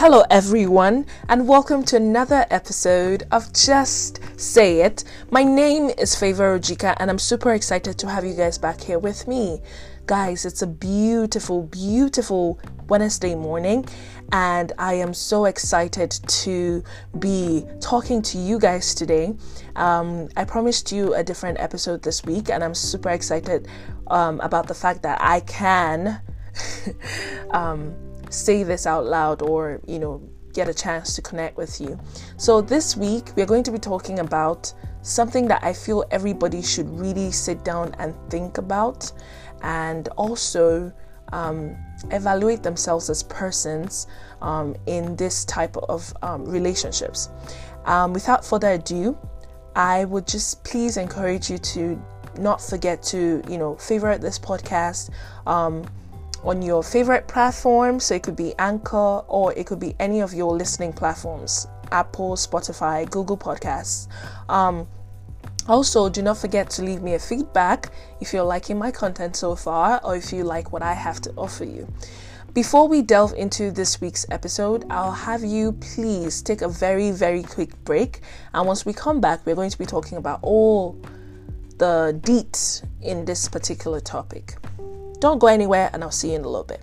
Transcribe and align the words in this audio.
Hello, 0.00 0.24
everyone, 0.30 1.04
and 1.28 1.46
welcome 1.46 1.84
to 1.84 1.96
another 1.96 2.46
episode 2.48 3.24
of 3.30 3.52
Just 3.52 4.18
Say 4.40 4.80
It. 4.80 5.04
My 5.30 5.44
name 5.44 5.90
is 5.98 6.16
Favor 6.16 6.58
Ojika, 6.58 6.96
and 6.98 7.10
I'm 7.10 7.18
super 7.18 7.52
excited 7.52 7.98
to 7.98 8.08
have 8.08 8.24
you 8.24 8.32
guys 8.32 8.56
back 8.56 8.80
here 8.80 8.98
with 8.98 9.28
me. 9.28 9.60
Guys, 10.06 10.46
it's 10.46 10.62
a 10.62 10.66
beautiful, 10.66 11.64
beautiful 11.64 12.58
Wednesday 12.88 13.34
morning, 13.34 13.84
and 14.32 14.72
I 14.78 14.94
am 14.94 15.12
so 15.12 15.44
excited 15.44 16.12
to 16.12 16.82
be 17.18 17.66
talking 17.82 18.22
to 18.22 18.38
you 18.38 18.58
guys 18.58 18.94
today. 18.94 19.36
Um, 19.76 20.30
I 20.34 20.46
promised 20.46 20.92
you 20.92 21.12
a 21.12 21.22
different 21.22 21.60
episode 21.60 22.02
this 22.02 22.24
week, 22.24 22.48
and 22.48 22.64
I'm 22.64 22.74
super 22.74 23.10
excited 23.10 23.68
um, 24.06 24.40
about 24.40 24.66
the 24.66 24.74
fact 24.74 25.02
that 25.02 25.20
I 25.20 25.40
can. 25.40 26.22
um, 27.50 28.09
say 28.30 28.62
this 28.62 28.86
out 28.86 29.04
loud 29.04 29.42
or, 29.42 29.80
you 29.86 29.98
know, 29.98 30.22
get 30.52 30.68
a 30.68 30.74
chance 30.74 31.14
to 31.14 31.22
connect 31.22 31.56
with 31.56 31.80
you. 31.80 31.98
So, 32.36 32.60
this 32.60 32.96
week 32.96 33.30
we're 33.36 33.46
going 33.46 33.62
to 33.64 33.72
be 33.72 33.78
talking 33.78 34.18
about 34.18 34.72
something 35.02 35.46
that 35.48 35.62
I 35.62 35.72
feel 35.72 36.04
everybody 36.10 36.62
should 36.62 36.88
really 36.90 37.30
sit 37.30 37.64
down 37.64 37.94
and 37.98 38.14
think 38.30 38.58
about 38.58 39.10
and 39.62 40.08
also 40.16 40.92
um, 41.32 41.76
evaluate 42.10 42.62
themselves 42.62 43.08
as 43.10 43.22
persons 43.22 44.06
um, 44.42 44.74
in 44.86 45.16
this 45.16 45.44
type 45.44 45.76
of 45.76 46.12
um, 46.22 46.44
relationships. 46.44 47.28
Um, 47.84 48.12
without 48.12 48.44
further 48.44 48.72
ado, 48.72 49.16
I 49.76 50.04
would 50.06 50.26
just 50.26 50.64
please 50.64 50.96
encourage 50.96 51.50
you 51.50 51.58
to 51.58 52.02
not 52.38 52.60
forget 52.60 53.02
to, 53.04 53.42
you 53.48 53.58
know, 53.58 53.76
favorite 53.76 54.20
this 54.20 54.38
podcast 54.38 55.10
um, 55.46 55.84
on 56.44 56.62
your 56.62 56.82
favorite 56.82 57.28
platform. 57.28 58.00
So 58.00 58.14
it 58.14 58.22
could 58.22 58.36
be 58.36 58.54
Anchor 58.58 59.22
or 59.28 59.52
it 59.54 59.66
could 59.66 59.80
be 59.80 59.94
any 59.98 60.20
of 60.20 60.34
your 60.34 60.56
listening 60.56 60.92
platforms 60.92 61.66
Apple, 61.92 62.36
Spotify, 62.36 63.08
Google 63.10 63.36
Podcasts. 63.36 64.08
Um, 64.48 64.86
also, 65.68 66.08
do 66.08 66.22
not 66.22 66.38
forget 66.38 66.70
to 66.70 66.82
leave 66.82 67.02
me 67.02 67.14
a 67.14 67.18
feedback 67.18 67.92
if 68.20 68.32
you're 68.32 68.44
liking 68.44 68.78
my 68.78 68.90
content 68.90 69.36
so 69.36 69.54
far 69.54 70.00
or 70.04 70.16
if 70.16 70.32
you 70.32 70.42
like 70.44 70.72
what 70.72 70.82
I 70.82 70.94
have 70.94 71.20
to 71.22 71.32
offer 71.36 71.64
you. 71.64 71.86
Before 72.54 72.88
we 72.88 73.02
delve 73.02 73.34
into 73.34 73.70
this 73.70 74.00
week's 74.00 74.26
episode, 74.30 74.84
I'll 74.90 75.12
have 75.12 75.44
you 75.44 75.72
please 75.74 76.42
take 76.42 76.62
a 76.62 76.68
very, 76.68 77.12
very 77.12 77.44
quick 77.44 77.72
break. 77.84 78.22
And 78.52 78.66
once 78.66 78.84
we 78.84 78.92
come 78.92 79.20
back, 79.20 79.46
we're 79.46 79.54
going 79.54 79.70
to 79.70 79.78
be 79.78 79.86
talking 79.86 80.18
about 80.18 80.40
all 80.42 81.00
the 81.78 82.18
deets 82.22 82.84
in 83.02 83.24
this 83.24 83.48
particular 83.48 84.00
topic. 84.00 84.56
Don't 85.20 85.38
go 85.38 85.48
anywhere, 85.48 85.90
and 85.92 86.02
I'll 86.02 86.10
see 86.10 86.30
you 86.30 86.36
in 86.36 86.44
a 86.44 86.48
little 86.48 86.64
bit. 86.64 86.80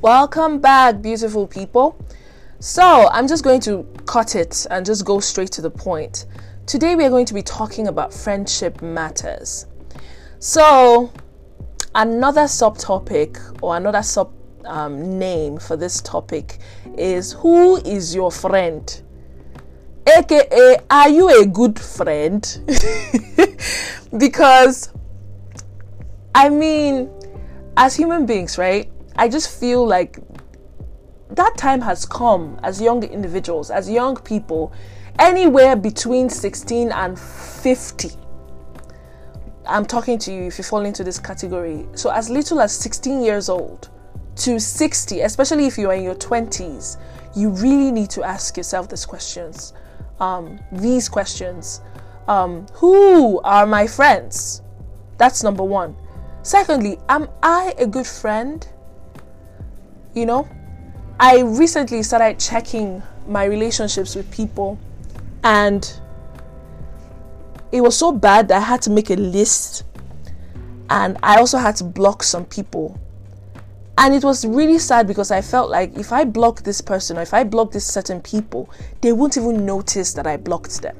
Welcome 0.00 0.60
back, 0.60 1.02
beautiful 1.02 1.48
people. 1.48 1.98
So, 2.60 3.08
I'm 3.10 3.26
just 3.26 3.42
going 3.42 3.60
to 3.62 3.84
cut 4.06 4.36
it 4.36 4.64
and 4.70 4.86
just 4.86 5.04
go 5.04 5.18
straight 5.18 5.50
to 5.52 5.60
the 5.60 5.70
point. 5.70 6.26
Today, 6.66 6.94
we 6.94 7.04
are 7.04 7.10
going 7.10 7.26
to 7.26 7.34
be 7.34 7.42
talking 7.42 7.88
about 7.88 8.14
friendship 8.14 8.80
matters. 8.80 9.66
So, 10.38 11.12
another 11.96 12.42
subtopic 12.42 13.60
or 13.60 13.76
another 13.76 14.04
sub 14.04 14.32
um, 14.66 15.18
name 15.18 15.58
for 15.58 15.76
this 15.76 16.00
topic 16.00 16.58
is 16.98 17.32
Who 17.32 17.76
is 17.76 18.14
your 18.14 18.30
friend? 18.30 19.02
AKA, 20.06 20.76
are 20.88 21.08
you 21.08 21.42
a 21.42 21.46
good 21.46 21.78
friend? 21.78 22.42
because, 24.18 24.92
I 26.34 26.48
mean, 26.48 27.10
as 27.76 27.96
human 27.96 28.24
beings, 28.24 28.56
right? 28.56 28.90
I 29.16 29.28
just 29.28 29.58
feel 29.58 29.86
like 29.86 30.18
that 31.30 31.56
time 31.56 31.80
has 31.80 32.06
come 32.06 32.58
as 32.62 32.80
young 32.80 33.02
individuals, 33.02 33.70
as 33.70 33.90
young 33.90 34.16
people, 34.16 34.72
anywhere 35.18 35.74
between 35.74 36.28
16 36.30 36.92
and 36.92 37.18
50. 37.18 38.10
I'm 39.66 39.84
talking 39.84 40.18
to 40.20 40.32
you 40.32 40.44
if 40.44 40.58
you 40.58 40.64
fall 40.64 40.84
into 40.84 41.02
this 41.02 41.18
category. 41.18 41.86
So, 41.94 42.10
as 42.10 42.30
little 42.30 42.60
as 42.60 42.72
16 42.72 43.22
years 43.22 43.48
old, 43.48 43.90
to 44.36 44.60
60, 44.60 45.20
especially 45.20 45.66
if 45.66 45.78
you 45.78 45.90
are 45.90 45.94
in 45.94 46.04
your 46.04 46.14
20s, 46.14 46.98
you 47.34 47.50
really 47.50 47.90
need 47.90 48.10
to 48.10 48.22
ask 48.22 48.56
yourself 48.56 48.88
these 48.88 49.06
questions. 49.06 49.72
Um, 50.20 50.58
these 50.72 51.08
questions 51.08 51.80
um, 52.28 52.66
Who 52.74 53.40
are 53.42 53.66
my 53.66 53.86
friends? 53.86 54.62
That's 55.18 55.42
number 55.42 55.64
one. 55.64 55.96
Secondly, 56.42 56.98
am 57.08 57.28
I 57.42 57.74
a 57.78 57.86
good 57.86 58.06
friend? 58.06 58.66
You 60.14 60.26
know, 60.26 60.48
I 61.18 61.40
recently 61.40 62.02
started 62.02 62.38
checking 62.38 63.02
my 63.26 63.44
relationships 63.44 64.14
with 64.14 64.30
people, 64.30 64.78
and 65.42 66.00
it 67.72 67.80
was 67.80 67.96
so 67.96 68.12
bad 68.12 68.48
that 68.48 68.58
I 68.62 68.64
had 68.64 68.82
to 68.82 68.90
make 68.90 69.10
a 69.10 69.16
list, 69.16 69.84
and 70.88 71.18
I 71.22 71.38
also 71.38 71.58
had 71.58 71.76
to 71.76 71.84
block 71.84 72.22
some 72.22 72.44
people 72.44 72.98
and 73.98 74.14
it 74.14 74.24
was 74.24 74.44
really 74.44 74.78
sad 74.78 75.06
because 75.06 75.30
I 75.30 75.40
felt 75.40 75.70
like 75.70 75.96
if 75.96 76.12
I 76.12 76.24
block 76.24 76.62
this 76.62 76.80
person 76.80 77.16
or 77.16 77.22
if 77.22 77.32
I 77.32 77.44
block 77.44 77.72
this 77.72 77.86
certain 77.86 78.20
people, 78.20 78.70
they 79.00 79.12
won't 79.12 79.36
even 79.36 79.64
notice 79.64 80.12
that 80.14 80.26
I 80.26 80.36
blocked 80.36 80.82
them. 80.82 80.96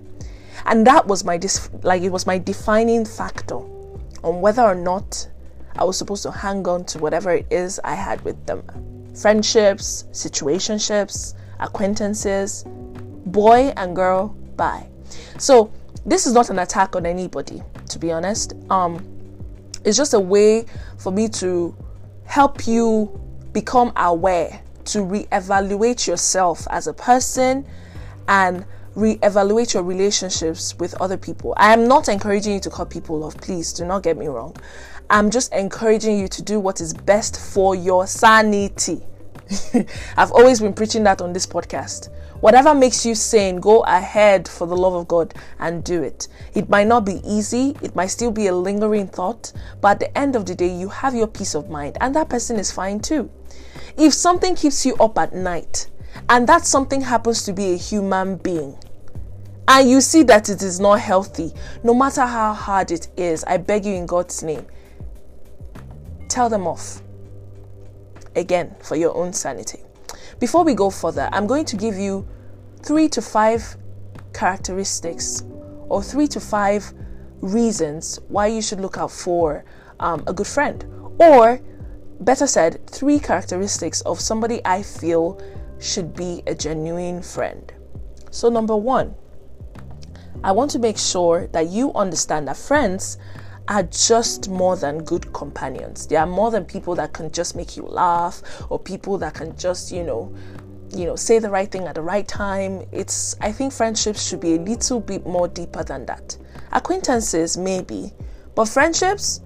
And 0.64 0.86
that 0.86 1.06
was 1.06 1.24
my 1.24 1.36
dis- 1.36 1.68
like 1.82 2.02
it 2.02 2.10
was 2.10 2.26
my 2.26 2.38
defining 2.38 3.04
factor 3.04 3.56
on 4.24 4.40
whether 4.40 4.62
or 4.62 4.74
not 4.74 5.28
I 5.76 5.84
was 5.84 5.98
supposed 5.98 6.22
to 6.22 6.30
hang 6.30 6.66
on 6.66 6.84
to 6.86 6.98
whatever 6.98 7.32
it 7.32 7.46
is 7.50 7.78
I 7.84 7.94
had 7.94 8.22
with 8.22 8.46
them. 8.46 8.62
Friendships, 9.14 10.04
situationships, 10.12 11.34
acquaintances, 11.60 12.64
boy 13.26 13.74
and 13.76 13.94
girl, 13.94 14.28
bye. 14.56 14.88
So 15.38 15.70
this 16.06 16.26
is 16.26 16.32
not 16.32 16.48
an 16.48 16.58
attack 16.60 16.96
on 16.96 17.04
anybody, 17.04 17.62
to 17.90 17.98
be 17.98 18.10
honest. 18.10 18.54
Um, 18.70 19.04
it's 19.84 19.96
just 19.96 20.14
a 20.14 20.20
way 20.20 20.64
for 20.98 21.12
me 21.12 21.28
to 21.28 21.76
help 22.26 22.66
you 22.66 23.20
become 23.53 23.92
aware 23.97 24.60
to 24.84 24.98
reevaluate 24.98 26.06
yourself 26.06 26.66
as 26.70 26.87
a 26.87 26.92
person 26.92 27.66
and 28.28 28.64
reevaluate 28.94 29.75
your 29.75 29.82
relationships 29.82 30.75
with 30.78 30.94
other 31.00 31.16
people. 31.16 31.54
I 31.56 31.72
am 31.72 31.87
not 31.87 32.09
encouraging 32.09 32.54
you 32.54 32.60
to 32.60 32.70
cut 32.70 32.91
people 32.91 33.25
off, 33.25 33.37
please 33.37 33.72
do 33.72 33.84
not 33.84 34.03
get 34.03 34.16
me 34.16 34.26
wrong. 34.26 34.56
I'm 35.10 35.31
just 35.31 35.53
encouraging 35.53 36.19
you 36.19 36.28
to 36.28 36.42
do 36.42 36.59
what 36.59 36.81
is 36.81 36.92
best 36.92 37.38
for 37.38 37.75
your 37.75 38.06
sanity. 38.06 39.03
I've 40.16 40.32
always 40.32 40.60
been 40.60 40.72
preaching 40.72 41.04
that 41.04 41.20
on 41.20 41.32
this 41.32 41.46
podcast. 41.46 42.10
Whatever 42.40 42.74
makes 42.74 43.06
you 43.06 43.14
sane, 43.14 43.60
go 43.60 43.80
ahead 43.84 44.46
for 44.46 44.66
the 44.66 44.76
love 44.76 44.94
of 44.94 45.08
God 45.08 45.34
and 45.58 45.82
do 45.82 46.02
it. 46.02 46.28
It 46.54 46.68
might 46.68 46.86
not 46.86 47.04
be 47.06 47.20
easy, 47.24 47.74
it 47.82 47.94
might 47.94 48.08
still 48.08 48.30
be 48.30 48.48
a 48.48 48.54
lingering 48.54 49.06
thought, 49.08 49.52
but 49.80 49.92
at 49.92 50.00
the 50.00 50.18
end 50.18 50.36
of 50.36 50.46
the 50.46 50.54
day, 50.54 50.68
you 50.68 50.88
have 50.88 51.14
your 51.14 51.28
peace 51.28 51.54
of 51.54 51.70
mind, 51.70 51.96
and 52.00 52.14
that 52.14 52.28
person 52.28 52.56
is 52.56 52.70
fine 52.70 53.00
too. 53.00 53.30
If 53.96 54.12
something 54.12 54.54
keeps 54.54 54.84
you 54.84 54.94
up 54.96 55.16
at 55.18 55.34
night, 55.34 55.88
and 56.28 56.46
that 56.48 56.66
something 56.66 57.00
happens 57.00 57.42
to 57.44 57.52
be 57.52 57.72
a 57.72 57.76
human 57.76 58.36
being, 58.36 58.76
and 59.68 59.88
you 59.88 60.00
see 60.00 60.22
that 60.24 60.48
it 60.48 60.62
is 60.62 60.78
not 60.78 61.00
healthy, 61.00 61.52
no 61.82 61.94
matter 61.94 62.26
how 62.26 62.52
hard 62.52 62.90
it 62.90 63.08
is, 63.16 63.44
I 63.44 63.56
beg 63.56 63.86
you 63.86 63.94
in 63.94 64.06
God's 64.06 64.42
name, 64.42 64.66
tell 66.28 66.48
them 66.48 66.66
off. 66.66 67.02
Again, 68.36 68.76
for 68.80 68.97
your 68.97 69.16
own 69.16 69.32
sanity. 69.32 69.80
Before 70.38 70.62
we 70.62 70.74
go 70.74 70.91
further, 70.91 71.28
I'm 71.32 71.47
going 71.47 71.64
to 71.64 71.76
give 71.76 71.97
you 71.97 72.28
three 72.82 73.08
to 73.08 73.22
five 73.22 73.76
characteristics 74.34 75.43
or 75.88 76.02
three 76.02 76.28
to 76.28 76.40
five 76.40 76.93
reasons 77.40 78.20
why 78.28 78.49
you 78.49 78.61
should 78.61 78.81
look 78.81 78.99
out 78.99 79.11
for 79.11 79.64
um, 80.00 80.22
a 80.26 80.34
good 80.34 80.46
friend. 80.46 80.84
Or, 81.19 81.61
better 82.20 82.46
said, 82.46 82.87
three 82.87 83.19
characteristics 83.19 84.02
of 84.02 84.20
somebody 84.20 84.61
I 84.64 84.82
feel 84.82 85.40
should 85.78 86.14
be 86.14 86.43
a 86.46 86.55
genuine 86.55 87.22
friend. 87.22 87.72
So, 88.31 88.50
number 88.50 88.76
one, 88.76 89.14
I 90.44 90.52
want 90.52 90.70
to 90.72 90.78
make 90.78 90.99
sure 90.99 91.46
that 91.49 91.69
you 91.69 91.93
understand 91.94 92.49
that 92.49 92.58
friends 92.58 93.16
are 93.68 93.82
just 93.84 94.48
more 94.48 94.76
than 94.76 95.02
good 95.04 95.32
companions. 95.32 96.06
They 96.06 96.16
are 96.16 96.26
more 96.26 96.50
than 96.50 96.64
people 96.64 96.94
that 96.96 97.12
can 97.12 97.30
just 97.32 97.56
make 97.56 97.76
you 97.76 97.82
laugh 97.82 98.42
or 98.70 98.78
people 98.78 99.18
that 99.18 99.34
can 99.34 99.56
just, 99.56 99.90
you 99.90 100.04
know, 100.04 100.34
you 100.94 101.04
know, 101.04 101.16
say 101.16 101.38
the 101.38 101.50
right 101.50 101.70
thing 101.70 101.86
at 101.86 101.94
the 101.94 102.02
right 102.02 102.26
time. 102.26 102.86
It's 102.92 103.36
I 103.40 103.52
think 103.52 103.72
friendships 103.72 104.26
should 104.26 104.40
be 104.40 104.54
a 104.54 104.58
little 104.60 105.00
bit 105.00 105.26
more 105.26 105.48
deeper 105.48 105.82
than 105.82 106.06
that. 106.06 106.36
Acquaintances 106.72 107.56
maybe, 107.56 108.12
but 108.54 108.66
friendships, 108.66 109.40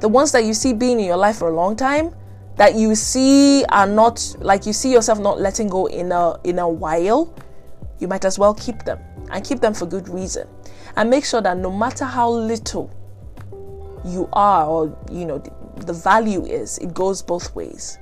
the 0.00 0.08
ones 0.08 0.32
that 0.32 0.44
you 0.44 0.54
see 0.54 0.72
being 0.72 1.00
in 1.00 1.06
your 1.06 1.16
life 1.16 1.36
for 1.38 1.48
a 1.50 1.54
long 1.54 1.76
time, 1.76 2.14
that 2.56 2.74
you 2.74 2.94
see 2.94 3.64
are 3.66 3.86
not 3.86 4.34
like 4.40 4.66
you 4.66 4.72
see 4.72 4.92
yourself 4.92 5.18
not 5.18 5.40
letting 5.40 5.68
go 5.68 5.86
in 5.86 6.10
a 6.12 6.38
in 6.44 6.58
a 6.58 6.68
while, 6.68 7.34
you 7.98 8.08
might 8.08 8.24
as 8.24 8.38
well 8.38 8.54
keep 8.54 8.84
them 8.84 8.98
and 9.30 9.44
keep 9.44 9.60
them 9.60 9.74
for 9.74 9.86
good 9.86 10.08
reason. 10.08 10.48
And 10.96 11.10
make 11.10 11.24
sure 11.24 11.40
that 11.42 11.56
no 11.58 11.70
matter 11.70 12.04
how 12.04 12.30
little 12.30 12.90
you 14.04 14.28
are 14.32 14.66
or 14.66 14.98
you 15.10 15.26
know 15.26 15.38
the, 15.38 15.92
value 15.92 16.44
is, 16.44 16.78
it 16.78 16.94
goes 16.94 17.22
both 17.22 17.54
ways. 17.54 17.98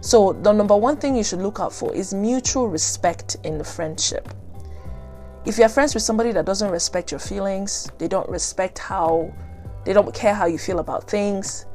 So, 0.00 0.32
the 0.32 0.52
number 0.52 0.76
one 0.76 0.96
thing 0.96 1.16
you 1.16 1.24
should 1.24 1.40
look 1.40 1.60
out 1.60 1.72
for 1.72 1.92
is 1.94 2.14
mutual 2.14 2.68
respect 2.68 3.36
in 3.44 3.58
the 3.58 3.64
friendship. 3.64 4.28
If 5.44 5.58
you're 5.58 5.68
friends 5.68 5.94
with 5.94 6.02
somebody 6.02 6.32
that 6.32 6.44
doesn't 6.44 6.70
respect 6.70 7.10
your 7.10 7.20
feelings, 7.20 7.90
they 7.98 8.08
don't 8.08 8.28
respect 8.28 8.78
how, 8.78 9.32
they 9.84 9.92
don't 9.92 10.12
care 10.14 10.34
how 10.34 10.46
you 10.46 10.58
feel 10.58 10.80
about 10.80 11.08
things, 11.08 11.66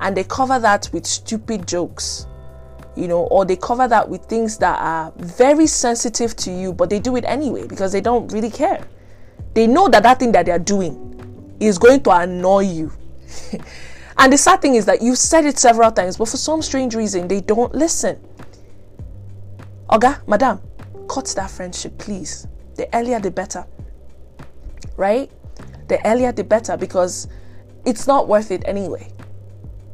and 0.00 0.16
they 0.16 0.24
cover 0.24 0.58
that 0.58 0.88
with 0.92 1.06
stupid 1.06 1.66
jokes, 1.66 2.26
you 2.96 3.08
know, 3.08 3.24
or 3.24 3.44
they 3.44 3.56
cover 3.56 3.86
that 3.88 4.08
with 4.08 4.24
things 4.24 4.58
that 4.58 4.78
are 4.80 5.12
very 5.16 5.66
sensitive 5.66 6.34
to 6.36 6.50
you, 6.50 6.72
but 6.72 6.90
they 6.90 6.98
do 6.98 7.16
it 7.16 7.24
anyway 7.24 7.66
because 7.66 7.92
they 7.92 8.00
don't 8.00 8.32
really 8.32 8.50
care. 8.50 8.86
They 9.54 9.66
know 9.66 9.88
that 9.88 10.02
that 10.02 10.18
thing 10.18 10.32
that 10.32 10.46
they're 10.46 10.58
doing 10.58 11.09
is 11.60 11.78
going 11.78 12.02
to 12.02 12.10
annoy 12.10 12.60
you. 12.60 12.92
and 14.18 14.32
the 14.32 14.38
sad 14.38 14.60
thing 14.62 14.74
is 14.74 14.86
that 14.86 15.02
you've 15.02 15.18
said 15.18 15.44
it 15.44 15.58
several 15.58 15.92
times, 15.92 16.16
but 16.16 16.28
for 16.28 16.36
some 16.36 16.62
strange 16.62 16.94
reason, 16.94 17.28
they 17.28 17.40
don't 17.40 17.74
listen. 17.74 18.18
Oga, 19.90 20.26
madam, 20.26 20.60
cut 21.08 21.26
that 21.36 21.50
friendship, 21.50 21.96
please. 21.98 22.46
The 22.76 22.88
earlier 22.96 23.20
the 23.20 23.30
better. 23.30 23.66
Right? 24.96 25.30
The 25.88 26.04
earlier 26.06 26.32
the 26.32 26.44
better 26.44 26.76
because 26.76 27.28
it's 27.84 28.06
not 28.06 28.28
worth 28.28 28.50
it 28.50 28.62
anyway. 28.66 29.12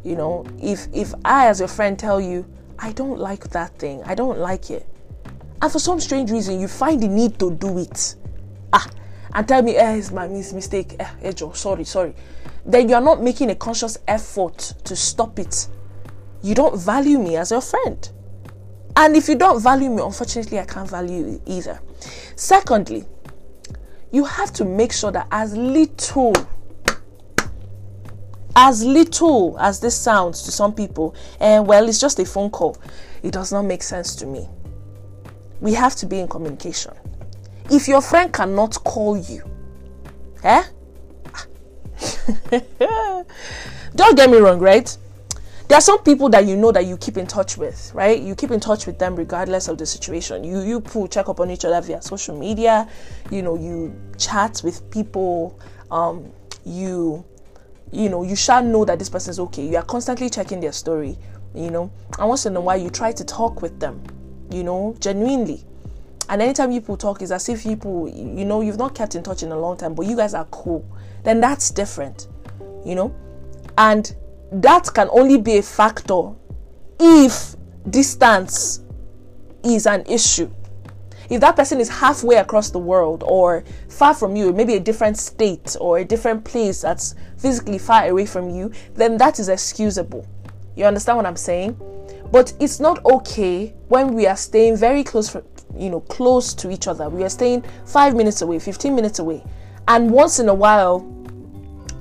You 0.04 0.14
know, 0.16 0.44
if 0.62 0.86
if 0.92 1.12
I 1.24 1.48
as 1.48 1.58
your 1.58 1.68
friend 1.68 1.98
tell 1.98 2.20
you, 2.20 2.46
I 2.78 2.92
don't 2.92 3.18
like 3.18 3.48
that 3.50 3.76
thing, 3.78 4.02
I 4.04 4.14
don't 4.14 4.38
like 4.38 4.70
it. 4.70 4.86
And 5.62 5.72
for 5.72 5.78
some 5.78 5.98
strange 5.98 6.30
reason 6.30 6.60
you 6.60 6.68
find 6.68 7.02
the 7.02 7.08
need 7.08 7.38
to 7.38 7.50
do 7.54 7.78
it. 7.78 8.14
Ah, 8.72 8.88
and 9.34 9.46
tell 9.46 9.62
me, 9.62 9.76
eh, 9.76 9.96
it's 9.96 10.10
my 10.10 10.26
mistake. 10.28 10.96
Eh, 10.98 11.08
eh, 11.22 11.32
Joe, 11.32 11.52
sorry, 11.52 11.84
sorry. 11.84 12.14
Then 12.64 12.88
you're 12.88 13.00
not 13.00 13.22
making 13.22 13.50
a 13.50 13.54
conscious 13.54 13.98
effort 14.08 14.58
to 14.84 14.96
stop 14.96 15.38
it. 15.38 15.68
You 16.42 16.54
don't 16.54 16.78
value 16.78 17.18
me 17.18 17.36
as 17.36 17.50
your 17.50 17.60
friend. 17.60 18.08
And 18.96 19.14
if 19.14 19.28
you 19.28 19.36
don't 19.36 19.62
value 19.62 19.90
me, 19.90 20.02
unfortunately, 20.02 20.58
I 20.58 20.64
can't 20.64 20.88
value 20.88 21.26
you 21.26 21.42
either. 21.46 21.80
Secondly, 22.34 23.04
you 24.10 24.24
have 24.24 24.52
to 24.54 24.64
make 24.64 24.92
sure 24.92 25.12
that 25.12 25.26
as 25.30 25.56
little 25.56 26.32
as 28.58 28.82
little 28.82 29.54
as 29.60 29.80
this 29.80 29.94
sounds 29.94 30.42
to 30.42 30.50
some 30.50 30.72
people, 30.74 31.14
and 31.38 31.56
eh, 31.56 31.68
well, 31.68 31.86
it's 31.86 32.00
just 32.00 32.18
a 32.18 32.24
phone 32.24 32.48
call, 32.48 32.78
it 33.22 33.32
does 33.32 33.52
not 33.52 33.62
make 33.62 33.82
sense 33.82 34.16
to 34.16 34.24
me. 34.24 34.48
We 35.60 35.74
have 35.74 35.94
to 35.96 36.06
be 36.06 36.20
in 36.20 36.28
communication. 36.28 36.92
If 37.70 37.88
your 37.88 38.00
friend 38.00 38.32
cannot 38.32 38.82
call 38.84 39.16
you, 39.16 39.42
eh? 40.44 40.64
Don't 43.94 44.16
get 44.16 44.30
me 44.30 44.36
wrong, 44.36 44.58
right? 44.58 44.96
There 45.68 45.76
are 45.76 45.82
some 45.82 46.00
people 46.04 46.28
that 46.28 46.46
you 46.46 46.56
know 46.56 46.70
that 46.70 46.86
you 46.86 46.96
keep 46.96 47.16
in 47.16 47.26
touch 47.26 47.56
with, 47.58 47.90
right? 47.92 48.20
You 48.20 48.36
keep 48.36 48.52
in 48.52 48.60
touch 48.60 48.86
with 48.86 49.00
them 49.00 49.16
regardless 49.16 49.66
of 49.66 49.78
the 49.78 49.86
situation. 49.86 50.44
You 50.44 50.60
you 50.60 50.80
pull 50.80 51.08
check 51.08 51.28
up 51.28 51.40
on 51.40 51.50
each 51.50 51.64
other 51.64 51.80
via 51.80 52.00
social 52.02 52.38
media. 52.38 52.88
You 53.30 53.42
know, 53.42 53.56
you 53.56 53.94
chat 54.16 54.60
with 54.62 54.88
people. 54.90 55.58
Um, 55.90 56.32
you 56.64 57.24
you 57.92 58.08
know, 58.08 58.22
you 58.22 58.36
shall 58.36 58.62
know 58.62 58.84
that 58.84 58.98
this 58.98 59.08
person 59.08 59.30
is 59.30 59.40
okay. 59.40 59.66
You 59.66 59.76
are 59.76 59.84
constantly 59.84 60.30
checking 60.30 60.60
their 60.60 60.72
story, 60.72 61.16
you 61.54 61.70
know, 61.70 61.90
and 62.18 62.28
once 62.28 62.46
in 62.46 62.54
a 62.56 62.60
while 62.60 62.76
you 62.76 62.90
try 62.90 63.12
to 63.12 63.24
talk 63.24 63.62
with 63.62 63.78
them, 63.80 64.02
you 64.50 64.62
know, 64.62 64.94
genuinely. 65.00 65.64
And 66.28 66.42
anytime 66.42 66.70
people 66.70 66.96
talk, 66.96 67.22
it's 67.22 67.30
as 67.30 67.48
if 67.48 67.62
people, 67.62 68.08
you 68.08 68.44
know, 68.44 68.60
you've 68.60 68.78
not 68.78 68.94
kept 68.94 69.14
in 69.14 69.22
touch 69.22 69.42
in 69.42 69.52
a 69.52 69.58
long 69.58 69.76
time, 69.76 69.94
but 69.94 70.06
you 70.06 70.16
guys 70.16 70.34
are 70.34 70.46
cool. 70.46 70.84
Then 71.22 71.40
that's 71.40 71.70
different, 71.70 72.28
you 72.84 72.94
know, 72.94 73.14
and 73.78 74.14
that 74.52 74.88
can 74.94 75.08
only 75.12 75.38
be 75.38 75.58
a 75.58 75.62
factor 75.62 76.32
if 76.98 77.56
distance 77.90 78.80
is 79.62 79.86
an 79.86 80.04
issue 80.06 80.50
if 81.28 81.40
that 81.40 81.56
person 81.56 81.80
is 81.80 81.88
halfway 81.88 82.36
across 82.36 82.70
the 82.70 82.78
world 82.78 83.24
or 83.26 83.64
far 83.88 84.14
from 84.14 84.36
you, 84.36 84.52
maybe 84.52 84.74
a 84.74 84.80
different 84.80 85.18
state 85.18 85.76
or 85.80 85.98
a 85.98 86.04
different 86.04 86.44
place 86.44 86.82
that's 86.82 87.14
physically 87.36 87.78
far 87.78 88.06
away 88.06 88.26
from 88.26 88.50
you, 88.50 88.72
then 88.94 89.16
that 89.18 89.38
is 89.38 89.48
excusable. 89.48 90.26
You 90.76 90.84
understand 90.84 91.16
what 91.16 91.26
I'm 91.26 91.36
saying? 91.36 91.80
But 92.30 92.52
it's 92.60 92.80
not 92.80 93.04
okay 93.04 93.74
when 93.88 94.14
we 94.14 94.26
are 94.26 94.36
staying 94.36 94.76
very 94.76 95.02
close, 95.02 95.36
you 95.78 95.90
know, 95.90 96.00
close 96.00 96.54
to 96.54 96.70
each 96.70 96.88
other. 96.88 97.08
We 97.08 97.24
are 97.24 97.28
staying 97.28 97.64
five 97.84 98.14
minutes 98.14 98.42
away, 98.42 98.58
15 98.58 98.94
minutes 98.94 99.18
away, 99.18 99.44
and 99.88 100.10
once 100.10 100.38
in 100.38 100.48
a 100.48 100.54
while, 100.54 101.00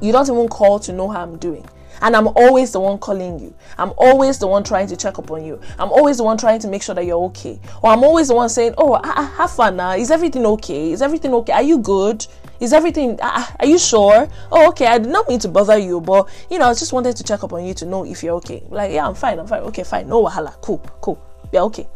you 0.02 0.12
don't 0.12 0.30
even 0.30 0.48
call 0.48 0.80
to 0.80 0.94
know 0.94 1.10
how 1.10 1.24
I'm 1.24 1.38
doing. 1.38 1.66
And 2.02 2.16
I'm 2.16 2.28
always 2.28 2.72
the 2.72 2.80
one 2.80 2.98
calling 2.98 3.40
you. 3.40 3.56
I'm 3.78 3.94
always 3.98 4.38
the 4.38 4.48
one 4.48 4.64
trying 4.64 4.88
to 4.88 4.98
check 4.98 5.18
up 5.18 5.32
on 5.32 5.46
you. 5.46 5.60
I'm 5.80 5.92
always 5.92 6.18
the 6.18 6.24
one 6.24 6.38
trying 6.38 6.60
to 6.60 6.68
make 6.68 6.84
sure 6.84 6.94
that 6.96 7.06
you're 7.06 7.24
okay. 7.26 7.60
Or 7.82 7.92
I'm 7.92 8.04
always 8.04 8.28
the 8.28 8.36
one 8.36 8.50
saying, 8.50 8.74
Oh, 8.78 8.94
I, 8.94 9.22
I 9.22 9.24
have 9.24 9.52
fun 9.52 9.78
now. 9.78 9.92
Is 9.92 10.12
everything 10.12 10.46
okay? 10.46 10.92
Is 10.92 11.02
everything 11.02 11.34
okay? 11.34 11.54
Are 11.54 11.64
you 11.64 11.78
good? 11.80 12.26
Is 12.60 12.74
everything, 12.74 13.18
uh, 13.22 13.46
are 13.60 13.66
you 13.66 13.78
sure? 13.78 14.28
Oh, 14.52 14.70
okay. 14.70 14.88
I 14.88 14.98
did 14.98 15.12
not 15.12 15.28
mean 15.28 15.40
to 15.40 15.48
bother 15.48 15.78
you, 15.78 16.00
but 16.00 16.30
you 16.50 16.60
know, 16.60 16.66
I 16.66 16.74
just 16.74 16.94
wanted 16.94 17.16
to 17.18 17.24
check 17.24 17.44
up 17.44 17.54
on 17.54 17.66
you 17.66 17.74
to 17.76 17.86
know 17.86 18.06
if 18.06 18.24
you're 18.24 18.36
okay. 18.36 18.64
Like, 18.70 18.92
yeah, 18.92 19.08
I'm 19.08 19.16
fine. 19.16 19.40
I'm 19.40 19.48
fine. 19.48 19.62
Okay, 19.64 19.84
fine. 19.84 20.08
No 20.08 20.24
wahala. 20.24 20.60
Cool, 20.62 20.80
cool. 21.02 21.22
Yeah, 21.52 21.62
okay. 21.64 21.88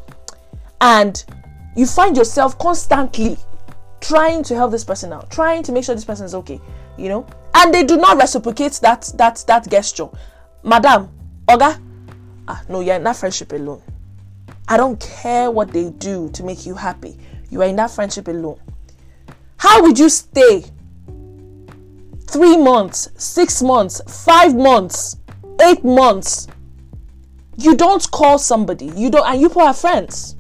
And 0.82 1.24
you 1.80 1.86
find 1.86 2.18
yourself 2.18 2.58
constantly 2.60 3.38
trying 4.02 4.44
to 4.44 4.54
help 4.54 4.70
this 4.70 4.84
person 4.84 5.14
out, 5.14 5.32
trying 5.32 5.64
to 5.64 5.72
make 5.72 5.86
sure 5.86 5.96
this 5.96 6.04
person 6.04 6.26
is 6.26 6.36
okay, 6.36 6.60
you 6.98 7.08
know, 7.08 7.26
and 7.56 7.74
they 7.74 7.86
do 7.86 7.96
not 7.96 8.18
reciprocate 8.18 8.74
that 8.82 9.10
that 9.16 9.42
that 9.48 9.70
gesture, 9.70 10.10
madam, 10.62 11.10
oga, 11.48 11.80
ah, 12.50 12.62
no, 12.68 12.82
you're 12.82 12.96
in 12.96 13.04
that 13.04 13.16
friendship 13.16 13.54
alone. 13.54 13.82
I 14.68 14.76
don't 14.76 15.00
care 15.00 15.50
what 15.50 15.72
they 15.72 15.90
do 15.90 16.30
to 16.32 16.44
make 16.44 16.66
you 16.66 16.76
happy. 16.76 17.18
You 17.50 17.62
are 17.62 17.68
in 17.70 17.78
that 17.78 17.92
friendship 17.92 18.28
alone. 18.28 18.60
How 19.56 19.82
would 19.82 19.98
you 19.98 20.10
stay 20.10 20.66
three 22.28 22.58
months, 22.58 23.10
six 23.16 23.64
months, 23.64 24.02
five 24.26 24.54
months, 24.54 25.16
eight 25.62 25.86
months? 25.86 26.48
You 27.58 27.76
don't 27.78 28.06
call 28.12 28.38
somebody. 28.38 28.88
You 28.96 29.10
don't, 29.10 29.26
and 29.26 29.40
you 29.42 29.50
are 29.62 29.74
friends 29.74 30.36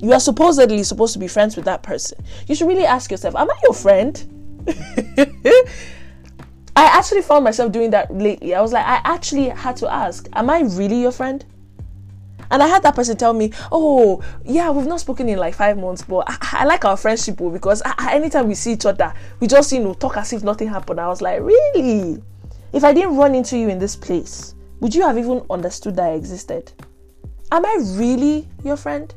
you 0.00 0.12
are 0.12 0.20
supposedly 0.20 0.82
supposed 0.82 1.12
to 1.12 1.18
be 1.18 1.28
friends 1.28 1.56
with 1.56 1.64
that 1.66 1.82
person. 1.82 2.18
You 2.46 2.54
should 2.54 2.68
really 2.68 2.86
ask 2.86 3.10
yourself, 3.10 3.34
Am 3.36 3.50
I 3.50 3.58
your 3.62 3.74
friend? 3.74 4.66
I 6.76 6.84
actually 6.84 7.22
found 7.22 7.44
myself 7.44 7.72
doing 7.72 7.90
that 7.90 8.14
lately. 8.14 8.54
I 8.54 8.60
was 8.62 8.72
like, 8.72 8.86
I 8.86 9.00
actually 9.04 9.48
had 9.48 9.76
to 9.78 9.92
ask, 9.92 10.26
Am 10.32 10.48
I 10.48 10.60
really 10.60 11.02
your 11.02 11.12
friend? 11.12 11.44
And 12.50 12.62
I 12.62 12.66
had 12.66 12.82
that 12.82 12.96
person 12.96 13.16
tell 13.16 13.32
me, 13.32 13.52
Oh, 13.70 14.22
yeah, 14.44 14.70
we've 14.70 14.86
not 14.86 15.00
spoken 15.00 15.28
in 15.28 15.38
like 15.38 15.54
five 15.54 15.76
months, 15.76 16.02
but 16.02 16.24
I, 16.26 16.60
I 16.60 16.64
like 16.64 16.84
our 16.84 16.96
friendship 16.96 17.40
oh, 17.40 17.50
because 17.50 17.82
I, 17.84 18.14
anytime 18.14 18.48
we 18.48 18.54
see 18.54 18.72
each 18.72 18.86
other, 18.86 19.12
we 19.38 19.46
just, 19.46 19.70
you 19.72 19.80
know, 19.80 19.94
talk 19.94 20.16
as 20.16 20.32
if 20.32 20.42
nothing 20.42 20.68
happened. 20.68 21.00
I 21.00 21.08
was 21.08 21.20
like, 21.20 21.40
Really? 21.42 22.22
If 22.72 22.84
I 22.84 22.94
didn't 22.94 23.16
run 23.16 23.34
into 23.34 23.58
you 23.58 23.68
in 23.68 23.78
this 23.78 23.96
place, 23.96 24.54
would 24.80 24.94
you 24.94 25.02
have 25.02 25.18
even 25.18 25.44
understood 25.50 25.96
that 25.96 26.10
I 26.10 26.12
existed? 26.12 26.72
Am 27.52 27.66
I 27.66 27.78
really 27.96 28.48
your 28.64 28.76
friend? 28.76 29.12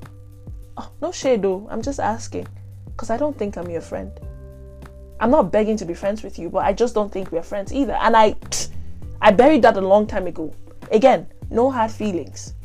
Oh, 0.78 0.92
no 1.02 1.12
shade 1.12 1.42
though. 1.42 1.68
I'm 1.70 1.82
just 1.82 2.00
asking. 2.00 2.48
Because 2.86 3.10
I 3.10 3.18
don't 3.18 3.38
think 3.38 3.58
I'm 3.58 3.70
your 3.70 3.82
friend. 3.82 4.12
I'm 5.20 5.32
not 5.32 5.52
begging 5.52 5.78
to 5.78 5.86
be 5.86 5.94
friends 5.94 6.24
with 6.24 6.38
you, 6.38 6.50
but 6.50 6.66
I 6.66 6.74
just 6.74 6.94
don't 6.94 7.12
think 7.12 7.32
we're 7.32 7.44
friends 7.44 7.74
either. 7.74 7.94
And 7.94 8.16
I 8.16 8.36
I 9.22 9.32
buried 9.32 9.62
that 9.62 9.78
a 9.78 9.82
long 9.82 10.06
time 10.06 10.28
ago. 10.28 10.54
Again, 10.92 11.28
no 11.50 11.72
hard 11.72 11.92
feelings. 11.92 12.56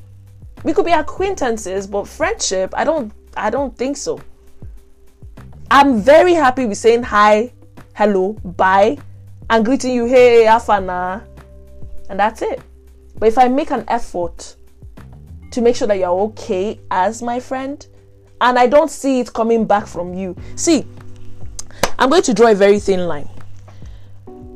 We 0.65 0.73
could 0.73 0.85
be 0.85 0.93
acquaintances, 0.93 1.87
but 1.87 2.09
friendship, 2.09 2.75
I 2.77 2.85
don't 2.85 3.13
I 3.37 3.51
don't 3.51 3.77
think 3.77 3.97
so. 3.97 4.21
I'm 5.71 6.01
very 6.01 6.35
happy 6.35 6.67
with 6.67 6.79
saying 6.79 7.03
hi, 7.05 7.53
hello, 7.95 8.33
bye, 8.43 8.99
and 9.51 9.65
greeting 9.65 9.95
you, 9.95 10.07
hey, 10.07 10.47
afana. 10.49 11.25
And 12.09 12.19
that's 12.19 12.43
it. 12.43 12.61
But 13.19 13.29
if 13.29 13.39
I 13.39 13.49
make 13.49 13.71
an 13.71 13.85
effort 13.89 14.57
to 15.51 15.61
make 15.61 15.77
sure 15.77 15.87
that 15.89 15.99
you're 15.99 16.09
okay 16.09 16.81
as 16.91 17.23
my 17.23 17.39
friend, 17.39 17.87
and 18.41 18.59
I 18.59 18.67
don't 18.67 18.91
see 18.91 19.21
it 19.21 19.33
coming 19.33 19.65
back 19.65 19.87
from 19.87 20.15
you. 20.15 20.37
See, 20.57 20.87
I'm 21.99 22.11
going 22.11 22.23
to 22.23 22.35
draw 22.35 22.49
a 22.49 22.55
very 22.55 22.79
thin 22.79 23.07
line. 23.07 23.29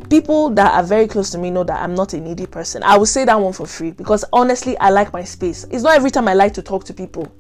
People 0.09 0.51
that 0.51 0.75
are 0.75 0.83
very 0.83 1.09
close 1.09 1.31
to 1.31 1.39
me 1.39 1.51
know 1.51 1.65
that 1.65 1.81
I'm 1.81 1.95
not 1.95 2.13
a 2.13 2.21
needy 2.21 2.47
person. 2.47 2.83
I 2.83 2.97
will 2.99 3.07
say 3.07 3.25
that 3.25 3.41
one 3.41 3.53
for 3.53 3.67
free 3.67 3.93
because 3.93 4.25
honestly, 4.33 4.77
I 4.79 4.91
like 4.91 5.13
my 5.13 5.25
space. 5.25 5.65
It's 5.71 5.83
not 5.83 5.95
every 5.95 6.11
time 6.11 6.29
I 6.29 6.35
like 6.35 6.53
to 6.55 6.63
talk 6.63 6.85
to 6.85 6.95
people, 6.95 7.33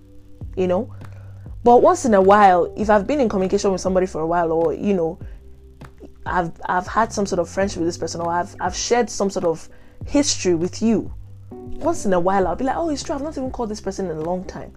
you 0.57 0.67
know. 0.67 0.93
But 1.65 1.83
once 1.83 2.05
in 2.07 2.15
a 2.15 2.21
while, 2.21 2.73
if 2.77 2.91
I've 2.91 3.07
been 3.07 3.21
in 3.21 3.29
communication 3.29 3.71
with 3.71 3.81
somebody 3.81 4.07
for 4.07 4.23
a 4.23 4.27
while, 4.27 4.51
or 4.51 4.73
you 4.73 4.95
know, 4.95 5.19
I've 6.27 6.51
I've 6.65 6.87
had 6.87 7.13
some 7.13 7.27
sort 7.27 7.39
of 7.39 7.49
friendship 7.49 7.79
with 7.79 7.89
this 7.89 7.99
person, 7.99 8.21
or 8.21 8.33
I've 8.33 8.57
I've 8.59 8.75
shared 8.75 9.11
some 9.11 9.31
sort 9.31 9.45
of 9.45 9.69
history 10.07 10.55
with 10.55 10.83
you. 10.83 11.13
Once 11.51 12.07
in 12.07 12.13
a 12.15 12.21
while, 12.21 12.49
I'll 12.49 12.57
be 12.57 12.65
like, 12.65 12.77
oh, 12.77 12.89
it's 12.89 13.03
true. 13.03 13.15
I've 13.15 13.23
not 13.23 13.37
even 13.37 13.51
called 13.51 13.69
this 13.69 13.81
person 13.81 14.11
in 14.11 14.17
a 14.17 14.23
long 14.23 14.45
time 14.45 14.73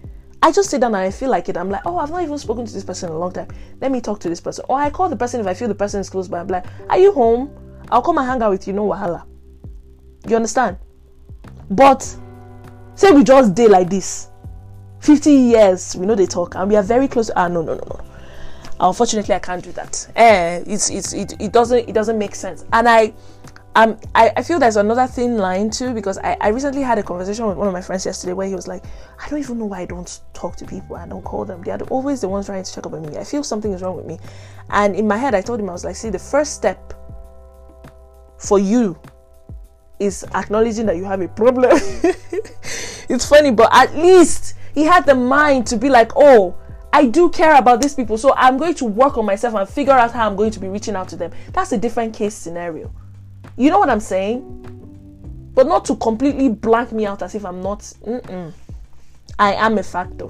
I 0.46 0.52
just 0.52 0.70
sit 0.70 0.80
down 0.80 0.94
and 0.94 1.04
I 1.04 1.10
feel 1.10 1.32
like 1.32 1.50
it. 1.50 1.58
I'm 1.58 1.72
like, 1.72 1.82
oh, 1.88 1.98
I've 1.98 2.12
not 2.12 2.22
even 2.22 2.38
spoken 2.38 2.68
to 2.68 2.72
this 2.72 2.84
person 2.84 3.10
in 3.10 3.16
a 3.16 3.18
long 3.18 3.32
time. 3.32 3.48
Let 3.82 3.92
me 3.92 4.00
talk 4.00 4.20
to 4.20 4.30
this 4.30 4.40
person. 4.40 4.64
Or 4.70 4.78
I 4.78 4.92
call 4.92 5.10
the 5.10 5.16
person 5.16 5.42
if 5.42 5.48
I 5.48 5.56
feel 5.56 5.68
the 5.68 5.74
person 5.74 6.00
is 6.00 6.08
close 6.08 6.28
by. 6.28 6.40
I'm 6.40 6.48
like, 6.48 6.68
are 6.88 7.00
you 7.00 7.12
home? 7.14 7.50
I'll 7.90 8.04
come 8.04 8.20
and 8.20 8.28
hang 8.28 8.44
out 8.44 8.52
with 8.52 8.68
you. 8.68 8.74
No 8.74 8.86
wahala. 8.86 9.26
You 10.28 10.36
understand? 10.36 10.78
But 11.72 12.04
say 12.94 13.12
we 13.12 13.24
just 13.24 13.56
day 13.56 13.68
like 13.68 13.90
this, 13.90 14.30
50 15.00 15.32
years, 15.32 15.96
we 15.96 16.06
know 16.06 16.14
they 16.14 16.28
talk, 16.28 16.54
and 16.54 16.70
we 16.70 16.76
are 16.76 16.84
very 16.84 17.08
close. 17.08 17.32
Ah, 17.36 17.48
no, 17.48 17.64
no, 17.64 17.74
no, 17.74 17.84
no. 17.84 18.06
Unfortunately, 18.80 19.34
I 19.34 19.40
can't 19.40 19.64
do 19.64 19.72
that. 19.72 20.08
Eh, 20.16 20.64
it's 20.68 20.92
it's 20.92 21.14
it, 21.14 21.34
it 21.42 21.54
doesn't 21.54 21.90
it 21.90 21.94
doesn't 21.94 22.20
make 22.20 22.36
sense. 22.36 22.66
And 22.72 22.88
I 22.88 23.14
um, 23.76 23.98
I, 24.16 24.32
I 24.38 24.44
feel 24.44 24.58
there's 24.58 24.78
another 24.78 25.06
thin 25.06 25.38
line 25.38 25.70
too 25.70 25.94
because 25.94 26.18
I, 26.20 26.38
I 26.40 26.48
recently 26.48 26.82
had 26.82 26.98
a 26.98 27.04
conversation 27.04 27.46
with 27.46 27.58
one 27.58 27.68
of 27.68 27.74
my 27.74 27.82
friends 27.82 28.06
yesterday 28.06 28.32
where 28.32 28.48
he 28.48 28.56
was 28.56 28.70
like, 28.70 28.86
I 29.20 29.30
don't 29.30 29.40
even 29.40 29.60
know 29.60 29.66
why 29.66 29.82
I 29.82 29.86
don't 29.86 30.20
talk 30.34 30.56
to 30.58 30.66
people. 30.66 30.96
I 30.96 31.06
don't 31.06 31.24
call 31.24 31.44
them. 31.44 31.62
They 31.62 31.72
are 31.72 31.82
always 31.90 32.22
the 32.22 32.30
ones 32.30 32.46
trying 32.46 32.64
to 32.64 32.74
check 32.74 32.86
up 32.86 32.94
on 32.94 33.02
me. 33.02 33.18
I 33.18 33.26
feel 33.26 33.44
something 33.44 33.74
is 33.74 33.82
wrong 33.82 33.98
with 33.98 34.06
me. 34.06 34.18
And 34.70 34.96
in 34.96 35.06
my 35.08 35.18
head, 35.18 35.36
I 35.36 35.42
told 35.42 35.60
him, 35.60 35.70
I 35.70 35.74
was 35.74 35.84
like, 35.84 35.98
see, 35.98 36.10
the 36.10 36.20
first 36.20 36.54
step 36.54 36.94
for 38.38 38.60
you 38.60 38.98
is 40.00 40.24
acknowledging 40.34 40.86
that 40.86 40.96
you 40.96 41.04
have 41.04 41.20
a 41.20 41.28
problem. 41.28 41.72
it's 41.74 43.28
funny, 43.28 43.52
but 43.52 43.70
at 43.74 43.94
least 43.94 44.56
he 44.74 44.84
had 44.84 45.06
the 45.06 45.16
mind 45.16 45.68
to 45.68 45.78
be 45.78 45.90
like, 45.90 46.14
oh, 46.16 46.56
I 46.94 47.08
do 47.08 47.30
care 47.30 47.56
about 47.56 47.82
these 47.82 47.94
people. 47.94 48.18
So 48.18 48.34
I'm 48.38 48.58
going 48.58 48.76
to 48.76 48.86
work 48.86 49.18
on 49.18 49.26
myself 49.26 49.54
and 49.56 49.68
figure 49.68 49.92
out 49.92 50.14
how 50.14 50.30
I'm 50.30 50.38
going 50.38 50.52
to 50.52 50.62
be 50.62 50.70
reaching 50.70 50.96
out 50.96 51.10
to 51.10 51.18
them. 51.18 51.32
That's 51.52 51.74
a 51.74 51.78
different 51.78 52.14
case 52.14 52.36
scenario. 52.36 52.94
You 53.58 53.70
know 53.70 53.80
what 53.80 53.90
I'm 53.90 54.00
saying? 54.00 55.52
But 55.54 55.68
not 55.68 55.86
to 55.86 55.96
completely 55.96 56.50
blank 56.50 56.92
me 56.92 57.06
out 57.06 57.22
as 57.22 57.36
if 57.36 57.46
I'm 57.46 57.62
not. 57.62 57.80
Mm-mm. 57.80 58.52
I 59.40 59.54
am 59.54 59.78
a 59.78 59.84
factor. 59.84 60.28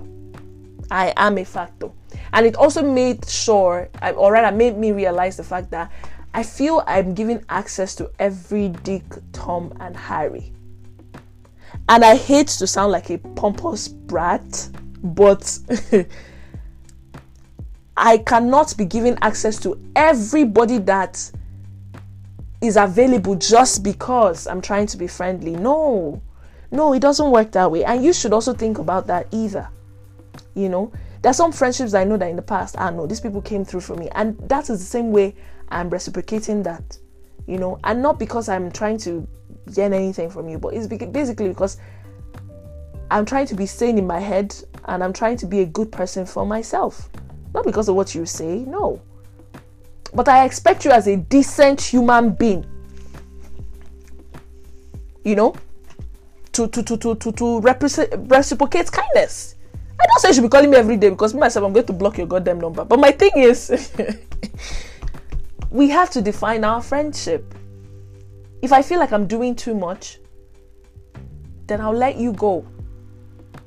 I 0.92 1.14
am 1.18 1.38
a 1.38 1.44
factor. 1.44 1.90
And 2.34 2.46
it 2.46 2.56
also 2.56 2.84
made 2.84 3.28
sure, 3.28 3.90
or 4.16 4.34
rather, 4.34 4.56
made 4.56 4.78
me 4.78 4.92
realize 4.92 5.38
the 5.38 5.44
fact 5.44 5.72
that 5.72 5.92
I 6.34 6.44
feel 6.44 6.84
I'm 6.86 7.14
giving 7.14 7.44
access 7.50 7.96
to 7.96 8.12
every 8.20 8.70
Dick, 8.70 9.04
Tom, 9.32 9.76
and 9.80 9.96
Harry. 9.96 10.52
And 11.90 12.04
I 12.04 12.16
hate 12.16 12.48
to 12.48 12.68
sound 12.68 12.92
like 12.92 13.10
a 13.10 13.18
pompous 13.18 13.88
brat, 13.88 14.70
but 15.04 15.58
I 17.98 18.18
cannot 18.20 18.76
be 18.78 18.86
giving 18.86 19.18
access 19.22 19.60
to 19.62 19.80
everybody 19.96 20.78
that 20.80 21.32
is 22.68 22.78
available 22.78 23.36
just 23.36 23.84
because 23.84 24.48
I'm 24.48 24.62
trying 24.62 24.88
to 24.88 24.98
be 24.98 25.08
friendly. 25.08 25.56
No, 25.56 26.22
no, 26.72 26.94
it 26.94 27.00
doesn't 27.00 27.32
work 27.32 27.52
that 27.52 27.72
way. 27.72 27.84
And 27.84 28.04
you 28.04 28.14
should 28.14 28.34
also 28.34 28.54
think 28.54 28.78
about 28.78 29.08
that 29.08 29.28
either. 29.32 29.70
You 30.54 30.70
know, 30.70 30.92
there's 31.22 31.38
some 31.38 31.52
friendships 31.52 31.94
I 31.94 32.04
know 32.04 32.18
that 32.18 32.30
in 32.30 32.36
the 32.36 32.42
past, 32.42 32.76
ah, 32.78 32.88
I 32.88 32.92
know 32.92 33.08
these 33.08 33.22
people 33.22 33.42
came 33.42 33.66
through 33.66 33.82
for 33.82 33.96
me. 33.96 34.10
And 34.14 34.38
that 34.50 34.70
is 34.70 34.80
the 34.80 34.86
same 34.86 35.12
way 35.12 35.36
I'm 35.70 35.90
reciprocating 35.90 36.64
that, 36.64 36.98
you 37.48 37.58
know, 37.58 37.80
and 37.84 38.02
not 38.02 38.20
because 38.20 38.50
I'm 38.50 38.72
trying 38.72 38.98
to 39.00 39.28
gain 39.74 39.94
anything 39.94 40.30
from 40.30 40.48
you, 40.48 40.60
but 40.60 40.74
it's 40.74 40.88
basically 40.88 41.50
because 41.50 41.78
I'm 43.10 43.26
trying 43.26 43.48
to 43.48 43.56
be 43.56 43.66
sane 43.66 43.98
in 43.98 44.08
my 44.08 44.20
head 44.20 44.56
and 44.86 45.04
I'm 45.04 45.14
trying 45.14 45.38
to 45.38 45.46
be 45.46 45.62
a 45.62 45.66
good 45.66 45.92
person 45.92 46.26
for 46.26 46.46
myself. 46.46 47.10
Not 47.54 47.66
because 47.66 47.88
of 47.88 47.96
what 47.96 48.14
you 48.14 48.26
say, 48.26 48.60
no. 48.60 49.02
But 50.16 50.30
I 50.30 50.46
expect 50.46 50.86
you 50.86 50.92
as 50.92 51.08
a 51.08 51.18
decent 51.18 51.82
human 51.82 52.32
being, 52.32 52.66
you 55.26 55.36
know, 55.36 55.54
to 56.54 56.68
to 56.70 56.82
to 56.84 56.96
to 56.98 57.16
to, 57.16 57.32
to 57.34 57.60
reciprocate 57.60 58.90
kindness. 58.90 59.56
I 60.00 60.06
don't 60.08 60.20
say 60.20 60.30
you 60.30 60.34
should 60.36 60.44
be 60.44 60.50
calling 60.50 60.70
me 60.70 60.78
every 60.78 60.96
day 60.96 61.10
because 61.10 61.34
me 61.34 61.42
myself 61.42 61.66
I'm 61.66 61.74
going 61.74 61.86
to 61.86 61.94
block 61.94 62.18
your 62.18 62.28
goddamn 62.28 62.62
number. 62.62 62.86
But 62.86 63.00
my 63.00 63.12
thing 63.12 63.32
is, 63.36 63.92
we 65.70 65.90
have 65.90 66.10
to 66.12 66.22
define 66.22 66.64
our 66.64 66.82
friendship. 66.82 67.54
If 68.62 68.72
I 68.72 68.82
feel 68.82 69.00
like 69.00 69.12
I'm 69.12 69.28
doing 69.28 69.54
too 69.54 69.76
much, 69.76 70.20
then 71.68 71.82
I'll 71.82 71.94
let 71.94 72.16
you 72.16 72.32
go. 72.32 72.66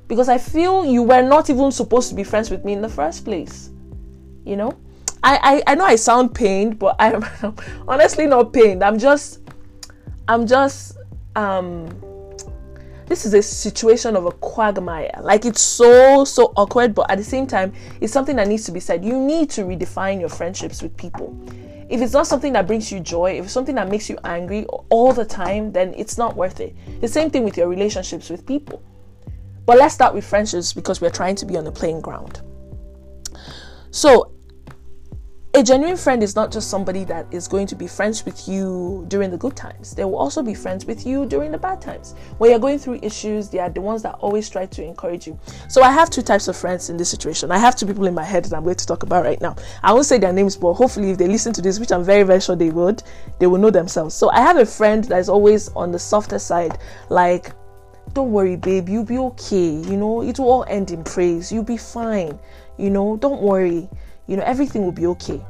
Because 0.06 0.30
I 0.30 0.38
feel 0.38 0.86
you 0.86 1.02
were 1.02 1.20
not 1.20 1.50
even 1.50 1.70
supposed 1.72 2.08
to 2.08 2.14
be 2.14 2.24
friends 2.24 2.50
with 2.50 2.64
me 2.64 2.72
in 2.72 2.80
the 2.80 2.88
first 2.88 3.26
place. 3.26 3.68
You 4.46 4.56
know? 4.56 4.78
I, 5.22 5.62
I, 5.66 5.72
I 5.72 5.74
know 5.74 5.84
I 5.84 5.96
sound 5.96 6.34
pained, 6.34 6.78
but 6.78 6.96
I'm 6.98 7.24
honestly 7.88 8.26
not 8.26 8.52
pained. 8.52 8.82
I'm 8.84 8.98
just 8.98 9.40
I'm 10.28 10.46
just 10.46 10.96
um 11.36 11.88
this 13.06 13.24
is 13.24 13.32
a 13.32 13.42
situation 13.42 14.16
of 14.16 14.26
a 14.26 14.30
quagmire. 14.32 15.18
Like 15.20 15.46
it's 15.46 15.62
so 15.62 16.24
so 16.24 16.52
awkward, 16.56 16.94
but 16.94 17.10
at 17.10 17.18
the 17.18 17.24
same 17.24 17.46
time, 17.46 17.72
it's 18.00 18.12
something 18.12 18.36
that 18.36 18.48
needs 18.48 18.64
to 18.66 18.72
be 18.72 18.80
said. 18.80 19.04
You 19.04 19.18
need 19.18 19.50
to 19.50 19.62
redefine 19.62 20.20
your 20.20 20.28
friendships 20.28 20.82
with 20.82 20.96
people. 20.96 21.36
If 21.88 22.02
it's 22.02 22.12
not 22.12 22.26
something 22.26 22.52
that 22.52 22.66
brings 22.66 22.92
you 22.92 23.00
joy, 23.00 23.38
if 23.38 23.46
it's 23.46 23.54
something 23.54 23.74
that 23.76 23.88
makes 23.88 24.10
you 24.10 24.18
angry 24.24 24.66
all 24.90 25.14
the 25.14 25.24
time, 25.24 25.72
then 25.72 25.94
it's 25.96 26.18
not 26.18 26.36
worth 26.36 26.60
it. 26.60 26.76
The 27.00 27.08
same 27.08 27.30
thing 27.30 27.44
with 27.44 27.56
your 27.56 27.68
relationships 27.68 28.28
with 28.28 28.44
people. 28.46 28.82
But 29.64 29.78
let's 29.78 29.94
start 29.94 30.14
with 30.14 30.24
friendships 30.24 30.74
because 30.74 31.00
we're 31.00 31.10
trying 31.10 31.36
to 31.36 31.46
be 31.46 31.56
on 31.56 31.64
the 31.64 31.72
playing 31.72 32.02
ground. 32.02 32.42
So, 33.90 34.27
a 35.58 35.62
genuine 35.62 35.96
friend 35.96 36.22
is 36.22 36.36
not 36.36 36.52
just 36.52 36.70
somebody 36.70 37.02
that 37.02 37.26
is 37.32 37.48
going 37.48 37.66
to 37.66 37.74
be 37.74 37.88
friends 37.88 38.24
with 38.24 38.46
you 38.46 39.04
during 39.08 39.28
the 39.28 39.36
good 39.36 39.56
times. 39.56 39.92
They 39.92 40.04
will 40.04 40.16
also 40.16 40.40
be 40.40 40.54
friends 40.54 40.86
with 40.86 41.04
you 41.04 41.26
during 41.26 41.50
the 41.50 41.58
bad 41.58 41.80
times. 41.80 42.14
When 42.38 42.50
you're 42.50 42.60
going 42.60 42.78
through 42.78 43.00
issues, 43.02 43.48
they 43.48 43.58
are 43.58 43.68
the 43.68 43.80
ones 43.80 44.00
that 44.02 44.14
always 44.20 44.48
try 44.48 44.66
to 44.66 44.84
encourage 44.84 45.26
you. 45.26 45.36
So 45.68 45.82
I 45.82 45.90
have 45.90 46.10
two 46.10 46.22
types 46.22 46.46
of 46.46 46.56
friends 46.56 46.90
in 46.90 46.96
this 46.96 47.10
situation. 47.10 47.50
I 47.50 47.58
have 47.58 47.74
two 47.74 47.86
people 47.86 48.06
in 48.06 48.14
my 48.14 48.22
head 48.22 48.44
that 48.44 48.56
I'm 48.56 48.62
going 48.62 48.76
to 48.76 48.86
talk 48.86 49.02
about 49.02 49.24
right 49.24 49.40
now. 49.40 49.56
I 49.82 49.92
won't 49.92 50.06
say 50.06 50.16
their 50.18 50.32
names, 50.32 50.54
but 50.54 50.74
hopefully 50.74 51.10
if 51.10 51.18
they 51.18 51.26
listen 51.26 51.52
to 51.54 51.60
this, 51.60 51.80
which 51.80 51.90
I'm 51.90 52.04
very, 52.04 52.22
very 52.22 52.40
sure 52.40 52.54
they 52.54 52.70
would, 52.70 53.02
they 53.40 53.48
will 53.48 53.58
know 53.58 53.70
themselves. 53.70 54.14
So 54.14 54.30
I 54.30 54.40
have 54.42 54.58
a 54.58 54.66
friend 54.66 55.02
that 55.04 55.18
is 55.18 55.28
always 55.28 55.70
on 55.70 55.90
the 55.90 55.98
softer 55.98 56.38
side, 56.38 56.78
like 57.08 57.50
don't 58.12 58.30
worry, 58.30 58.54
babe, 58.54 58.88
you'll 58.88 59.04
be 59.04 59.18
okay. 59.18 59.70
You 59.70 59.96
know, 59.96 60.22
it 60.22 60.38
will 60.38 60.50
all 60.50 60.64
end 60.68 60.92
in 60.92 61.02
praise. 61.02 61.50
You'll 61.50 61.64
be 61.64 61.76
fine. 61.76 62.38
You 62.76 62.90
know, 62.90 63.16
don't 63.16 63.42
worry 63.42 63.88
you 64.28 64.36
know, 64.36 64.44
everything 64.44 64.84
will 64.84 64.92
be 64.92 65.06
okay. 65.06 65.44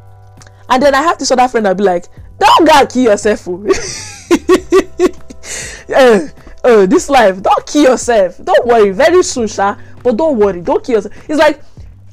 And 0.71 0.83
then 0.83 0.95
I 0.95 1.03
have 1.03 1.19
this 1.19 1.31
other 1.31 1.47
friend 1.49 1.69
I'll 1.69 1.75
be 1.75 1.85
like, 1.85 2.07
don't 2.39 2.67
go 2.67 2.87
kill 2.87 3.03
yourself. 3.05 3.47
uh, 5.89 6.29
uh, 6.65 6.87
this 6.87 7.11
life, 7.11 7.43
don't 7.43 7.67
kill 7.67 7.91
yourself. 7.91 8.43
Don't 8.43 8.67
worry, 8.67 8.91
very 8.91 9.23
soon, 9.23 9.49
Sha. 9.49 9.77
But 10.03 10.17
don't 10.17 10.39
worry, 10.39 10.63
don't 10.63 10.83
kill 10.85 10.95
yourself. 10.97 11.15
It's 11.29 11.39
like 11.39 11.61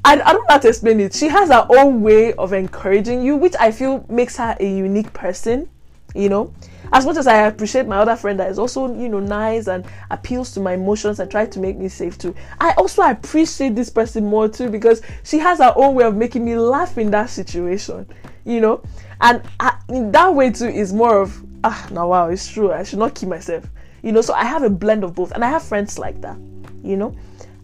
I, 0.03 0.13
I 0.13 0.33
don't 0.33 0.41
know 0.43 0.49
how 0.49 0.57
to 0.57 0.67
explain 0.67 0.99
it. 0.99 1.13
She 1.13 1.27
has 1.29 1.49
her 1.49 1.65
own 1.69 2.01
way 2.01 2.33
of 2.33 2.51
encouraging 2.51 3.23
you, 3.23 3.37
which 3.37 3.55
I 3.59 3.71
feel 3.71 4.05
makes 4.09 4.37
her 4.37 4.57
a 4.59 4.65
unique 4.67 5.13
person, 5.13 5.69
you 6.13 6.29
know 6.29 6.53
as 6.93 7.05
much 7.05 7.17
as 7.17 7.27
I 7.27 7.47
appreciate 7.47 7.87
my 7.87 7.97
other 7.97 8.15
friend 8.15 8.39
that 8.39 8.49
is 8.49 8.59
also, 8.59 8.93
you 8.99 9.09
know, 9.09 9.19
nice 9.19 9.67
and 9.67 9.85
appeals 10.11 10.51
to 10.53 10.59
my 10.59 10.73
emotions 10.73 11.19
and 11.19 11.29
tries 11.29 11.49
to 11.49 11.59
make 11.59 11.77
me 11.77 11.87
safe 11.87 12.17
too, 12.17 12.35
I 12.59 12.73
also 12.73 13.01
appreciate 13.03 13.75
this 13.75 13.89
person 13.89 14.25
more 14.25 14.47
too 14.47 14.69
because 14.69 15.01
she 15.23 15.39
has 15.39 15.59
her 15.59 15.73
own 15.75 15.95
way 15.95 16.05
of 16.05 16.15
making 16.15 16.45
me 16.45 16.55
laugh 16.57 16.97
in 16.97 17.11
that 17.11 17.29
situation, 17.29 18.07
you 18.45 18.61
know, 18.61 18.83
and 19.21 19.41
I, 19.59 19.77
in 19.89 20.11
that 20.11 20.33
way 20.33 20.51
too 20.51 20.67
is 20.67 20.93
more 20.93 21.21
of 21.21 21.43
ah 21.63 21.87
now 21.91 22.09
wow 22.09 22.29
it's 22.29 22.47
true 22.47 22.71
I 22.71 22.83
should 22.83 22.99
not 22.99 23.15
keep 23.15 23.29
myself, 23.29 23.65
you 24.01 24.11
know. 24.11 24.21
So 24.21 24.33
I 24.33 24.45
have 24.45 24.63
a 24.63 24.69
blend 24.69 25.03
of 25.03 25.15
both, 25.15 25.31
and 25.31 25.43
I 25.43 25.49
have 25.49 25.63
friends 25.63 25.97
like 25.97 26.21
that, 26.21 26.37
you 26.83 26.97
know, 26.97 27.15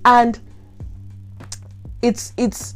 and 0.06 0.40
it's 2.02 2.34
it's 2.38 2.76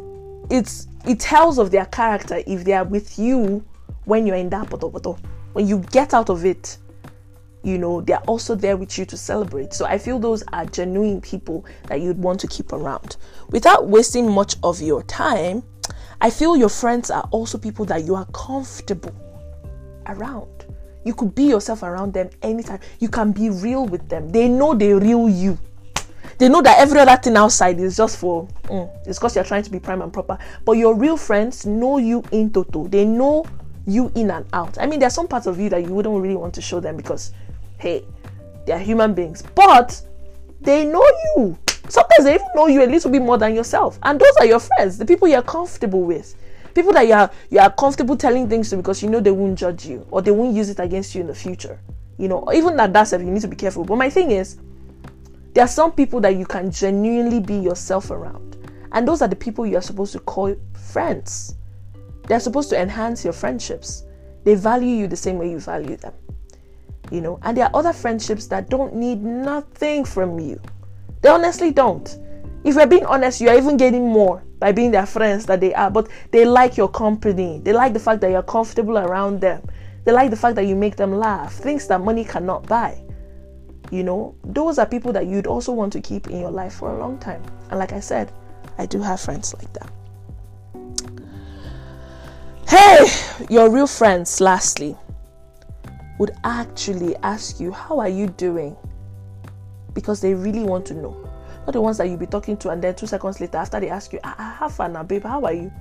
it's 0.50 0.88
it 1.08 1.20
tells 1.20 1.58
of 1.58 1.72
their 1.72 1.86
character 1.86 2.42
if 2.46 2.64
they 2.64 2.74
are 2.74 2.84
with 2.84 3.18
you 3.18 3.64
when 4.06 4.28
you're 4.28 4.36
in 4.36 4.50
that 4.50 4.70
bottle 4.70 5.20
when 5.56 5.70
you 5.70 5.80
get 5.92 6.14
out 6.14 6.30
of 6.30 6.44
it, 6.44 6.78
you 7.64 7.78
know, 7.78 8.02
they're 8.02 8.20
also 8.28 8.56
there 8.56 8.76
with 8.76 8.98
you 8.98 9.06
to 9.06 9.16
celebrate. 9.16 9.74
So 9.74 9.86
I 9.86 9.98
feel 9.98 10.20
those 10.20 10.44
are 10.52 10.66
genuine 10.66 11.22
people 11.22 11.66
that 11.88 12.02
you'd 12.02 12.18
want 12.18 12.42
to 12.42 12.48
keep 12.48 12.74
around. 12.74 13.16
Without 13.52 13.88
wasting 13.88 14.30
much 14.30 14.58
of 14.64 14.82
your 14.82 15.02
time, 15.04 15.64
I 16.20 16.30
feel 16.30 16.58
your 16.58 16.68
friends 16.68 17.10
are 17.10 17.26
also 17.32 17.58
people 17.58 17.86
that 17.86 18.04
you 18.04 18.16
are 18.16 18.26
comfortable 18.34 19.16
around. 20.08 20.66
You 21.06 21.14
could 21.14 21.34
be 21.34 21.44
yourself 21.44 21.84
around 21.84 22.14
them 22.14 22.30
anytime. 22.42 22.82
You 23.00 23.08
can 23.08 23.32
be 23.32 23.50
real 23.50 23.86
with 23.86 24.10
them. 24.10 24.28
They 24.28 24.50
know 24.50 24.74
they 24.74 24.94
real 24.94 25.30
you. 25.30 25.58
They 26.38 26.50
know 26.50 26.62
that 26.64 26.80
every 26.80 27.00
other 27.00 27.16
thing 27.16 27.38
outside 27.38 27.80
is 27.80 27.96
just 27.96 28.18
for 28.18 28.46
mm, 28.64 29.08
it's 29.08 29.20
because 29.20 29.36
you're 29.36 29.46
trying 29.46 29.64
to 29.64 29.72
be 29.72 29.80
prime 29.80 30.02
and 30.02 30.12
proper. 30.12 30.38
But 30.66 30.74
your 30.74 30.96
real 30.96 31.16
friends 31.16 31.66
know 31.66 31.98
you 31.98 32.26
in 32.34 32.52
total. 32.52 32.90
They 32.90 33.06
know 33.06 33.46
you 33.86 34.12
in 34.16 34.32
and 34.32 34.46
out. 34.54 34.78
I 34.80 34.86
mean, 34.86 35.00
there 35.00 35.08
are 35.08 35.12
some 35.12 35.28
parts 35.28 35.48
of 35.48 35.60
you 35.60 35.70
that 35.70 35.84
you 35.84 35.94
wouldn't 35.94 36.22
really 36.22 36.36
want 36.36 36.54
to 36.56 36.62
show 36.62 36.80
them 36.80 36.98
because, 36.98 37.32
hey, 37.78 38.04
they're 38.66 38.80
human 38.80 39.14
beings, 39.14 39.44
but 39.54 40.02
they 40.62 40.86
know 40.86 41.06
you. 41.36 41.58
Sometimes 41.88 42.24
they 42.24 42.36
even 42.36 42.48
know 42.56 42.68
you 42.68 42.84
a 42.84 42.88
little 42.88 43.12
bit 43.12 43.22
more 43.22 43.38
than 43.38 43.54
yourself, 43.54 44.00
and 44.04 44.20
those 44.20 44.36
are 44.40 44.46
your 44.46 44.60
friends, 44.60 44.98
the 44.98 45.06
people 45.06 45.28
you're 45.28 45.42
comfortable 45.44 46.02
with, 46.02 46.36
people 46.74 46.92
that 46.94 47.08
you 47.08 47.14
are 47.14 47.30
you 47.50 47.60
are 47.60 47.70
comfortable 47.72 48.18
telling 48.18 48.50
things 48.50 48.70
to 48.72 48.78
because 48.78 49.04
you 49.04 49.10
know 49.10 49.20
they 49.20 49.32
won't 49.32 49.58
judge 49.58 49.86
you 49.86 50.06
or 50.10 50.22
they 50.22 50.32
won't 50.32 50.56
use 50.56 50.70
it 50.70 50.80
against 50.80 51.14
you 51.14 51.22
in 51.22 51.28
the 51.28 51.36
future. 51.36 51.80
You 52.18 52.28
know, 52.28 52.48
even 52.54 52.80
at 52.80 52.92
that 52.94 53.04
step, 53.04 53.22
you 53.22 53.28
need 53.28 53.42
to 53.42 53.48
be 53.48 53.56
careful. 53.56 53.84
But 53.84 53.98
my 53.98 54.10
thing 54.10 54.32
is, 54.32 54.58
There 55.56 55.64
are 55.64 55.70
some 55.70 55.94
people 55.94 56.20
that 56.20 56.36
you 56.36 56.46
can 56.46 56.70
genuinely 56.70 57.40
be 57.40 57.56
yourself 57.56 58.12
around. 58.12 58.58
And 58.92 59.08
those 59.08 59.22
are 59.22 59.28
the 59.30 59.38
people 59.38 59.66
you 59.66 59.78
are 59.78 59.82
supposed 59.82 60.12
to 60.12 60.20
call 60.20 60.54
friends. 60.92 61.56
They're 62.28 62.40
supposed 62.40 62.70
to 62.72 62.82
enhance 62.82 63.24
your 63.24 63.34
friendships. 63.34 64.04
They 64.44 64.56
value 64.56 64.96
you 64.96 65.08
the 65.08 65.16
same 65.16 65.38
way 65.38 65.50
you 65.50 65.60
value 65.60 65.98
them. 65.98 66.14
You 67.12 67.22
know, 67.22 67.40
and 67.44 67.56
there 67.56 67.66
are 67.66 67.76
other 67.76 67.94
friendships 67.94 68.48
that 68.48 68.70
don't 68.70 68.96
need 68.96 69.24
nothing 69.24 70.06
from 70.06 70.40
you. 70.40 70.60
They 71.22 71.30
honestly 71.30 71.72
don't. 71.72 72.18
If 72.64 72.76
we're 72.76 72.88
being 72.88 73.06
honest, 73.06 73.42
you 73.42 73.50
are 73.50 73.58
even 73.58 73.78
getting 73.78 74.10
more 74.10 74.44
by 74.60 74.72
being 74.72 74.90
their 74.90 75.06
friends 75.06 75.46
that 75.46 75.60
they 75.60 75.74
are, 75.76 75.92
but 75.92 76.08
they 76.32 76.46
like 76.46 76.78
your 76.78 76.90
company. 76.90 77.62
They 77.64 77.74
like 77.74 77.94
the 77.94 78.00
fact 78.00 78.22
that 78.22 78.32
you're 78.32 78.42
comfortable 78.42 78.98
around 78.98 79.40
them. 79.40 79.62
They 80.04 80.12
like 80.12 80.32
the 80.32 80.36
fact 80.36 80.56
that 80.56 80.66
you 80.66 80.76
make 80.76 80.96
them 80.96 81.14
laugh, 81.14 81.54
things 81.54 81.88
that 81.88 82.02
money 82.02 82.24
cannot 82.24 82.66
buy. 82.68 83.04
You 83.92 84.04
know, 84.04 84.36
those 84.44 84.80
are 84.80 84.86
people 84.86 85.14
that 85.14 85.28
you'd 85.28 85.46
also 85.46 85.72
want 85.72 85.94
to 85.94 86.02
keep 86.02 86.28
in 86.28 86.40
your 86.40 86.50
life 86.52 86.74
for 86.74 86.90
a 86.92 86.98
long 86.98 87.20
time. 87.20 87.44
And 87.70 87.78
like 87.78 87.94
I 87.94 88.00
said, 88.00 88.32
I 88.80 88.88
do 88.88 89.00
have 89.02 89.20
friends 89.22 89.54
like 89.54 89.72
that. 89.74 89.92
Hey, 92.68 93.06
your 93.50 93.70
real 93.70 93.86
friends, 93.86 94.42
lastly, 94.42 94.98
would 96.18 96.32
actually 96.44 97.16
ask 97.18 97.60
you, 97.60 97.72
How 97.72 98.00
are 98.00 98.10
you 98.10 98.28
doing? 98.28 98.76
Because 99.94 100.20
they 100.20 100.34
really 100.34 100.64
want 100.64 100.86
to 100.88 100.96
know. 100.96 101.30
Not 101.66 101.74
the 101.74 101.82
ones 101.82 101.98
that 102.00 102.08
you'll 102.08 102.18
be 102.18 102.26
talking 102.26 102.58
to, 102.58 102.70
and 102.70 102.82
then 102.82 102.96
two 102.96 103.06
seconds 103.06 103.40
later, 103.40 103.58
after 103.58 103.80
they 103.80 103.90
ask 103.90 104.14
you, 104.14 104.20
I 104.24 104.56
have 104.60 104.74
fun 104.74 104.94
now, 104.94 105.04
babe, 105.04 105.24
how 105.24 105.44
are 105.46 105.54
you? 105.54 105.72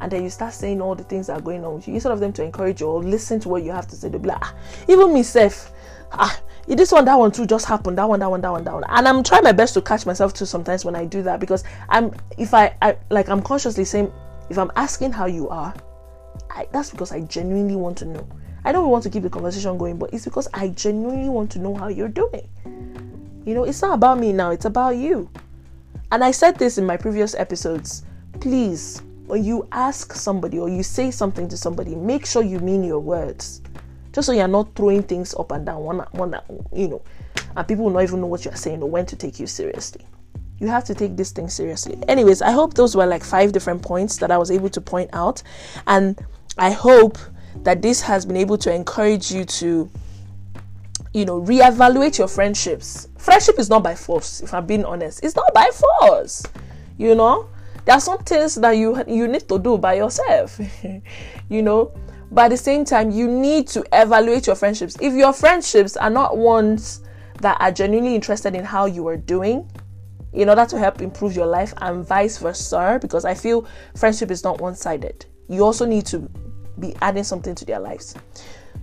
And 0.00 0.10
then 0.10 0.22
you 0.22 0.30
start 0.30 0.54
saying 0.54 0.80
all 0.80 0.94
the 0.94 1.04
things 1.04 1.26
that 1.26 1.38
are 1.38 1.42
going 1.42 1.64
on 1.64 1.74
with 1.74 1.88
you. 1.88 1.94
Instead 1.94 2.12
of 2.12 2.20
them 2.20 2.32
to 2.34 2.42
encourage 2.42 2.80
you 2.80 2.86
or 2.86 3.02
listen 3.02 3.38
to 3.40 3.48
what 3.48 3.62
you 3.62 3.72
have 3.72 3.86
to 3.88 3.96
say, 3.96 4.08
they'll 4.08 4.20
be 4.20 4.28
like, 4.28 4.38
ah, 4.42 4.54
even 4.88 5.12
myself, 5.12 5.72
ah, 6.12 6.40
this 6.66 6.92
one, 6.92 7.04
that 7.04 7.14
one 7.14 7.30
too 7.30 7.46
just 7.46 7.66
happened. 7.66 7.98
That 7.98 8.08
one, 8.08 8.20
that 8.20 8.30
one, 8.30 8.40
that 8.40 8.52
one, 8.52 8.64
that 8.64 8.74
one. 8.74 8.84
And 8.88 9.06
I'm 9.06 9.22
trying 9.22 9.44
my 9.44 9.52
best 9.52 9.74
to 9.74 9.82
catch 9.82 10.04
myself 10.06 10.34
too 10.34 10.46
sometimes 10.46 10.84
when 10.84 10.96
I 10.96 11.04
do 11.04 11.22
that 11.22 11.40
because 11.40 11.64
I'm, 11.88 12.12
if 12.38 12.54
I, 12.54 12.74
I 12.82 12.96
like, 13.10 13.28
I'm 13.28 13.42
consciously 13.42 13.84
saying, 13.84 14.12
if 14.50 14.58
I'm 14.58 14.70
asking 14.76 15.12
how 15.12 15.26
you 15.26 15.48
are, 15.48 15.74
I, 16.56 16.66
that's 16.72 16.90
because 16.90 17.12
I 17.12 17.20
genuinely 17.20 17.76
want 17.76 17.98
to 17.98 18.06
know. 18.06 18.26
I 18.64 18.72
don't 18.72 18.88
want 18.88 19.04
to 19.04 19.10
keep 19.10 19.22
the 19.22 19.30
conversation 19.30 19.76
going, 19.78 19.98
but 19.98 20.12
it's 20.12 20.24
because 20.24 20.48
I 20.54 20.68
genuinely 20.70 21.28
want 21.28 21.52
to 21.52 21.58
know 21.58 21.74
how 21.74 21.88
you're 21.88 22.08
doing. 22.08 22.48
You 23.44 23.54
know, 23.54 23.64
it's 23.64 23.82
not 23.82 23.94
about 23.94 24.18
me 24.18 24.32
now, 24.32 24.50
it's 24.50 24.64
about 24.64 24.96
you. 24.96 25.30
And 26.10 26.24
I 26.24 26.30
said 26.30 26.58
this 26.58 26.78
in 26.78 26.86
my 26.86 26.96
previous 26.96 27.34
episodes. 27.34 28.04
Please, 28.40 29.02
when 29.26 29.44
you 29.44 29.68
ask 29.70 30.14
somebody 30.14 30.58
or 30.58 30.68
you 30.68 30.82
say 30.82 31.10
something 31.10 31.48
to 31.48 31.56
somebody, 31.56 31.94
make 31.94 32.24
sure 32.24 32.42
you 32.42 32.58
mean 32.58 32.82
your 32.82 33.00
words. 33.00 33.60
Just 34.12 34.26
so 34.26 34.32
you're 34.32 34.48
not 34.48 34.74
throwing 34.74 35.02
things 35.02 35.34
up 35.34 35.52
and 35.52 35.66
down, 35.66 35.82
one, 35.82 35.98
one, 36.12 36.34
you 36.72 36.88
know, 36.88 37.02
and 37.54 37.68
people 37.68 37.84
will 37.84 37.92
not 37.92 38.02
even 38.02 38.20
know 38.20 38.26
what 38.26 38.44
you're 38.44 38.56
saying 38.56 38.82
or 38.82 38.88
when 38.88 39.04
to 39.06 39.16
take 39.16 39.38
you 39.38 39.46
seriously. 39.46 40.06
You 40.58 40.68
have 40.68 40.84
to 40.84 40.94
take 40.94 41.16
this 41.16 41.32
thing 41.32 41.50
seriously. 41.50 41.98
Anyways, 42.08 42.40
I 42.40 42.50
hope 42.50 42.74
those 42.74 42.96
were 42.96 43.04
like 43.04 43.22
five 43.22 43.52
different 43.52 43.82
points 43.82 44.16
that 44.18 44.30
I 44.30 44.38
was 44.38 44.50
able 44.50 44.70
to 44.70 44.80
point 44.80 45.10
out. 45.12 45.42
And 45.86 46.18
I 46.58 46.70
hope 46.70 47.18
that 47.62 47.82
this 47.82 48.00
has 48.02 48.24
been 48.24 48.36
able 48.36 48.58
to 48.58 48.72
encourage 48.72 49.30
you 49.30 49.44
to 49.44 49.90
you 51.16 51.24
know, 51.24 51.40
reevaluate 51.40 52.18
your 52.18 52.28
friendships. 52.28 53.08
Friendship 53.16 53.58
is 53.58 53.70
not 53.70 53.82
by 53.82 53.94
force, 53.94 54.42
if 54.42 54.52
I'm 54.52 54.66
being 54.66 54.84
honest. 54.84 55.24
It's 55.24 55.34
not 55.34 55.52
by 55.54 55.70
force. 56.00 56.44
You 56.98 57.14
know, 57.14 57.48
there 57.86 57.94
are 57.94 58.00
some 58.00 58.18
things 58.18 58.56
that 58.56 58.72
you 58.72 59.02
you 59.08 59.26
need 59.26 59.48
to 59.48 59.58
do 59.58 59.78
by 59.78 59.94
yourself. 59.94 60.60
you 61.48 61.62
know, 61.62 61.94
but 62.30 62.46
at 62.46 62.50
the 62.50 62.56
same 62.58 62.84
time, 62.84 63.10
you 63.10 63.28
need 63.28 63.66
to 63.68 63.82
evaluate 63.92 64.46
your 64.46 64.56
friendships. 64.56 64.94
If 65.00 65.14
your 65.14 65.32
friendships 65.32 65.96
are 65.96 66.10
not 66.10 66.36
ones 66.36 67.00
that 67.40 67.56
are 67.60 67.72
genuinely 67.72 68.14
interested 68.14 68.54
in 68.54 68.64
how 68.64 68.84
you 68.84 69.08
are 69.08 69.16
doing, 69.16 69.70
in 70.34 70.50
order 70.50 70.66
to 70.66 70.78
help 70.78 71.00
improve 71.00 71.34
your 71.34 71.46
life, 71.46 71.72
and 71.78 72.06
vice 72.06 72.36
versa, 72.36 72.98
because 73.00 73.24
I 73.24 73.32
feel 73.32 73.66
friendship 73.96 74.30
is 74.30 74.44
not 74.44 74.60
one 74.60 74.74
sided. 74.74 75.24
You 75.48 75.64
also 75.64 75.86
need 75.86 76.04
to 76.06 76.28
be 76.78 76.94
adding 77.02 77.24
something 77.24 77.54
to 77.54 77.64
their 77.64 77.80
lives. 77.80 78.14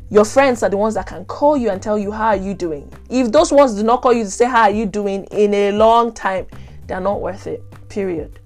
Your 0.10 0.26
friends 0.26 0.62
are 0.64 0.70
the 0.70 0.78
ones 0.78 0.94
that 0.96 1.08
can 1.08 1.26
call 1.26 1.58
you 1.58 1.70
and 1.70 1.82
tell 1.82 1.98
you 1.98 2.12
how 2.12 2.28
are 2.28 2.36
you 2.36 2.54
doing. 2.54 2.92
If 3.10 3.32
those 3.32 3.52
ones 3.52 3.74
do 3.74 3.84
not 3.84 4.02
call 4.02 4.14
you 4.14 4.24
to 4.24 4.32
say 4.32 4.46
how 4.46 4.64
are 4.64 4.72
you 4.72 4.86
doing 4.86 5.24
in 5.26 5.54
a 5.54 5.72
long 5.72 6.14
time, 6.14 6.46
they're 6.88 7.00
not 7.00 7.22
worth 7.22 7.48
it. 7.48 7.64
Period. 7.90 8.40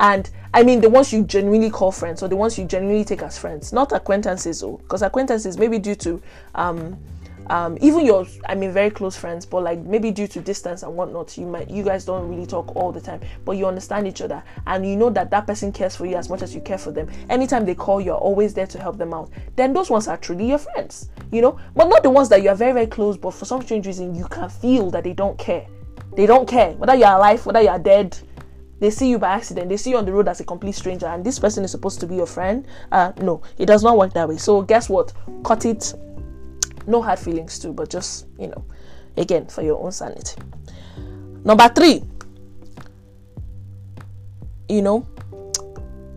And 0.00 0.30
I 0.54 0.62
mean 0.62 0.80
the 0.80 0.88
ones 0.88 1.12
you 1.12 1.24
genuinely 1.24 1.70
call 1.70 1.90
friends 1.90 2.22
or 2.22 2.28
the 2.28 2.36
ones 2.36 2.58
you 2.58 2.64
genuinely 2.64 3.04
take 3.04 3.22
as 3.22 3.36
friends, 3.38 3.72
not 3.72 3.92
acquaintances, 3.92 4.62
because 4.62 5.02
acquaintances 5.02 5.58
maybe 5.58 5.78
due 5.78 5.96
to 5.96 6.22
um, 6.54 6.98
um, 7.50 7.78
even 7.80 8.04
your 8.04 8.26
i 8.48 8.54
mean 8.54 8.72
very 8.72 8.90
close 8.90 9.16
friends 9.16 9.46
but 9.46 9.62
like 9.62 9.78
maybe 9.80 10.10
due 10.10 10.26
to 10.26 10.40
distance 10.40 10.82
and 10.82 10.94
whatnot 10.94 11.36
you 11.38 11.46
might 11.46 11.70
you 11.70 11.82
guys 11.82 12.04
don't 12.04 12.28
really 12.28 12.46
talk 12.46 12.74
all 12.76 12.92
the 12.92 13.00
time 13.00 13.20
but 13.44 13.52
you 13.52 13.66
understand 13.66 14.06
each 14.06 14.20
other 14.20 14.42
and 14.66 14.86
you 14.86 14.96
know 14.96 15.10
that 15.10 15.30
that 15.30 15.46
person 15.46 15.72
cares 15.72 15.96
for 15.96 16.06
you 16.06 16.16
as 16.16 16.28
much 16.28 16.42
as 16.42 16.54
you 16.54 16.60
care 16.60 16.78
for 16.78 16.92
them. 16.92 17.08
Anytime 17.30 17.64
they 17.64 17.74
call 17.74 18.00
you're 18.00 18.16
always 18.16 18.54
there 18.54 18.66
to 18.66 18.78
help 18.78 18.98
them 18.98 19.14
out. 19.14 19.30
Then 19.56 19.72
those 19.72 19.90
ones 19.90 20.08
are 20.08 20.16
truly 20.16 20.48
your 20.48 20.58
friends 20.58 21.08
you 21.30 21.42
know? 21.42 21.58
But 21.74 21.88
not 21.88 22.02
the 22.02 22.10
ones 22.10 22.28
that 22.30 22.42
you 22.42 22.48
are 22.48 22.54
very 22.54 22.72
very 22.72 22.86
close 22.86 23.16
but 23.16 23.32
for 23.32 23.44
some 23.44 23.62
strange 23.62 23.86
reason 23.86 24.14
you 24.14 24.26
can 24.26 24.48
feel 24.48 24.90
that 24.90 25.04
they 25.04 25.12
don't 25.12 25.38
care. 25.38 25.66
They 26.16 26.26
don't 26.26 26.48
care. 26.48 26.72
Whether 26.72 26.94
you're 26.94 27.08
alive 27.08 27.44
whether 27.46 27.62
you're 27.62 27.78
dead 27.78 28.18
they 28.80 28.90
see 28.90 29.10
you 29.10 29.18
by 29.18 29.30
accident. 29.30 29.68
They 29.68 29.76
see 29.76 29.90
you 29.90 29.96
on 29.98 30.04
the 30.04 30.12
road 30.12 30.28
as 30.28 30.38
a 30.38 30.44
complete 30.44 30.76
stranger 30.76 31.06
and 31.06 31.24
this 31.24 31.38
person 31.38 31.64
is 31.64 31.70
supposed 31.72 31.98
to 32.00 32.06
be 32.06 32.16
your 32.16 32.26
friend. 32.26 32.66
Uh 32.92 33.12
no 33.18 33.42
it 33.58 33.66
does 33.66 33.82
not 33.82 33.96
work 33.96 34.12
that 34.14 34.28
way. 34.28 34.36
So 34.36 34.62
guess 34.62 34.88
what? 34.88 35.12
Cut 35.44 35.64
it 35.64 35.94
no 36.88 37.02
hard 37.02 37.18
feelings 37.18 37.58
too, 37.58 37.72
but 37.72 37.90
just, 37.90 38.26
you 38.38 38.48
know, 38.48 38.64
again, 39.16 39.46
for 39.46 39.62
your 39.62 39.82
own 39.82 39.92
sanity. 39.92 40.40
Number 41.44 41.68
three, 41.68 42.02
you 44.68 44.82
know, 44.82 45.06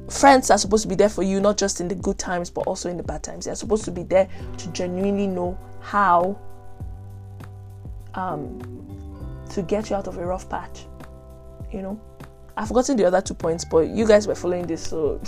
friends 0.10 0.50
are 0.50 0.58
supposed 0.58 0.84
to 0.84 0.90
be 0.90 0.96
there 0.96 1.10
for 1.10 1.24
you 1.24 1.40
not 1.40 1.58
just 1.58 1.80
in 1.80 1.88
the 1.88 1.96
good 1.96 2.20
times 2.20 2.50
but 2.50 2.68
also 2.68 2.90
in 2.90 2.98
the 2.98 3.04
bad 3.04 3.24
times. 3.24 3.46
They're 3.46 3.56
supposed 3.56 3.86
to 3.86 3.92
be 3.92 4.04
there 4.04 4.28
to 4.58 4.72
genuinely 4.72 5.28
know 5.28 5.58
how 5.82 6.38
um, 8.14 8.60
to 9.52 9.62
get 9.62 9.90
you 9.90 9.96
out 9.96 10.08
of 10.08 10.18
a 10.18 10.26
rough 10.26 10.50
patch. 10.50 10.86
You 11.72 11.82
know, 11.82 12.02
I've 12.58 12.68
forgotten 12.68 12.98
the 12.98 13.06
other 13.06 13.22
two 13.22 13.34
points, 13.34 13.64
but 13.64 13.88
you 13.88 14.06
guys 14.06 14.28
were 14.28 14.36
following 14.36 14.68
this, 14.68 14.88
so 14.88 15.22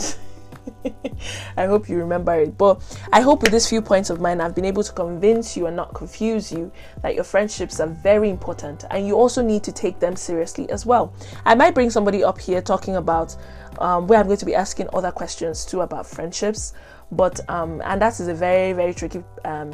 I 1.58 1.66
hope 1.66 1.90
you 1.90 1.98
remember 1.98 2.34
it. 2.36 2.58
But 2.58 2.82
I 3.12 3.22
hope 3.22 3.42
with 3.42 3.52
these 3.52 3.68
few 3.68 3.82
points 3.82 4.10
of 4.10 4.20
mine, 4.20 4.42
I've 4.42 4.56
been 4.56 4.66
able 4.66 4.84
to 4.84 4.92
convince 4.92 5.56
you 5.58 5.68
and 5.68 5.76
not 5.76 5.94
confuse 5.94 6.52
you 6.52 6.72
that 7.02 7.16
your 7.16 7.24
friendships 7.24 7.80
are 7.80 7.88
very 7.88 8.30
important 8.30 8.86
and 8.92 9.08
you 9.08 9.16
also 9.16 9.42
need 9.42 9.64
to 9.64 9.72
take 9.72 10.00
them 10.00 10.16
seriously 10.16 10.70
as 10.70 10.86
well. 10.86 11.14
I 11.46 11.56
might 11.56 11.74
bring 11.74 11.90
somebody 11.90 12.24
up 12.24 12.40
here 12.40 12.62
talking 12.62 12.96
about 12.96 13.36
um, 13.80 14.08
where 14.08 14.20
I'm 14.20 14.28
going 14.28 14.38
to 14.38 14.46
be 14.46 14.56
asking 14.56 14.90
other 14.94 15.12
questions 15.12 15.66
too 15.66 15.82
about 15.82 16.06
friendships. 16.08 16.74
But, 17.12 17.48
um, 17.50 17.82
and 17.86 18.02
that 18.02 18.20
is 18.20 18.28
a 18.28 18.34
very, 18.34 18.74
very 18.74 18.94
tricky 18.94 19.24
um, 19.46 19.74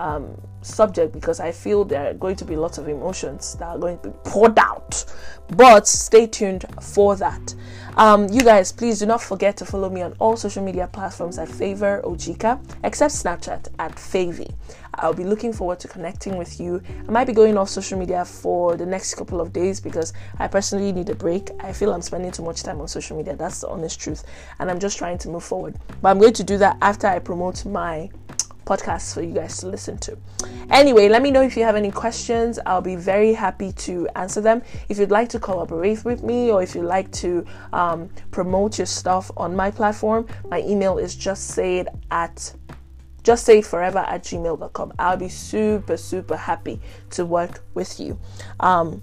um, 0.00 0.40
subject 0.62 1.12
because 1.12 1.40
I 1.40 1.52
feel 1.52 1.84
there 1.84 2.10
are 2.10 2.14
going 2.14 2.36
to 2.36 2.44
be 2.44 2.56
lots 2.56 2.78
of 2.78 2.88
emotions 2.88 3.54
that 3.56 3.68
are 3.68 3.78
going 3.78 3.98
to 4.00 4.08
be 4.08 4.14
poured 4.24 4.58
out. 4.58 5.04
But 5.56 5.86
stay 5.86 6.26
tuned 6.26 6.64
for 6.80 7.16
that. 7.16 7.54
Um, 7.96 8.28
you 8.28 8.42
guys, 8.42 8.72
please 8.72 9.00
do 9.00 9.06
not 9.06 9.20
forget 9.20 9.56
to 9.58 9.64
follow 9.64 9.90
me 9.90 10.00
on 10.02 10.14
all 10.18 10.36
social 10.36 10.64
media 10.64 10.88
platforms 10.90 11.38
at 11.38 11.48
Favor 11.48 12.00
Ojika, 12.04 12.60
except 12.84 13.12
Snapchat 13.12 13.68
at 13.78 13.98
Favy. 13.98 14.48
I'll 14.94 15.14
be 15.14 15.24
looking 15.24 15.52
forward 15.52 15.80
to 15.80 15.88
connecting 15.88 16.36
with 16.36 16.60
you. 16.60 16.82
I 17.08 17.10
might 17.10 17.26
be 17.26 17.32
going 17.32 17.56
off 17.56 17.68
social 17.68 17.98
media 17.98 18.24
for 18.24 18.76
the 18.76 18.86
next 18.86 19.14
couple 19.14 19.40
of 19.40 19.52
days 19.52 19.80
because 19.80 20.12
I 20.38 20.48
personally 20.48 20.92
need 20.92 21.08
a 21.10 21.14
break. 21.14 21.50
I 21.60 21.72
feel 21.72 21.92
I'm 21.92 22.02
spending 22.02 22.30
too 22.30 22.42
much 22.42 22.62
time 22.62 22.80
on 22.80 22.88
social 22.88 23.16
media. 23.16 23.36
That's 23.36 23.60
the 23.60 23.68
honest 23.68 24.00
truth. 24.00 24.24
And 24.58 24.70
I'm 24.70 24.78
just 24.78 24.98
trying 24.98 25.18
to 25.18 25.28
move 25.28 25.44
forward. 25.44 25.76
But 26.02 26.10
I'm 26.10 26.18
going 26.18 26.34
to 26.34 26.44
do 26.44 26.58
that 26.58 26.76
after 26.82 27.06
I 27.06 27.18
promote 27.18 27.64
my 27.64 28.10
podcasts 28.70 29.12
for 29.12 29.20
you 29.20 29.34
guys 29.34 29.58
to 29.58 29.66
listen 29.66 29.98
to. 29.98 30.16
Anyway, 30.70 31.08
let 31.08 31.22
me 31.22 31.32
know 31.32 31.42
if 31.42 31.56
you 31.56 31.64
have 31.64 31.74
any 31.74 31.90
questions. 31.90 32.60
I'll 32.64 32.80
be 32.80 32.94
very 32.94 33.32
happy 33.32 33.72
to 33.72 34.08
answer 34.14 34.40
them. 34.40 34.62
If 34.88 34.98
you'd 34.98 35.10
like 35.10 35.28
to 35.30 35.40
collaborate 35.40 36.04
with 36.04 36.22
me 36.22 36.52
or 36.52 36.62
if 36.62 36.76
you'd 36.76 36.84
like 36.84 37.10
to 37.24 37.44
um, 37.72 38.08
promote 38.30 38.78
your 38.78 38.86
stuff 38.86 39.28
on 39.36 39.56
my 39.56 39.72
platform, 39.72 40.28
my 40.48 40.60
email 40.60 40.98
is 40.98 41.16
just 41.16 41.48
say 41.48 41.78
it 41.80 41.88
at 42.12 42.54
just 43.24 43.44
say 43.44 43.60
forever 43.60 43.98
at 43.98 44.22
gmail.com. 44.22 44.92
I'll 44.98 45.16
be 45.16 45.28
super, 45.28 45.96
super 45.96 46.36
happy 46.36 46.80
to 47.10 47.26
work 47.26 47.62
with 47.74 47.98
you. 47.98 48.18
Um, 48.60 49.02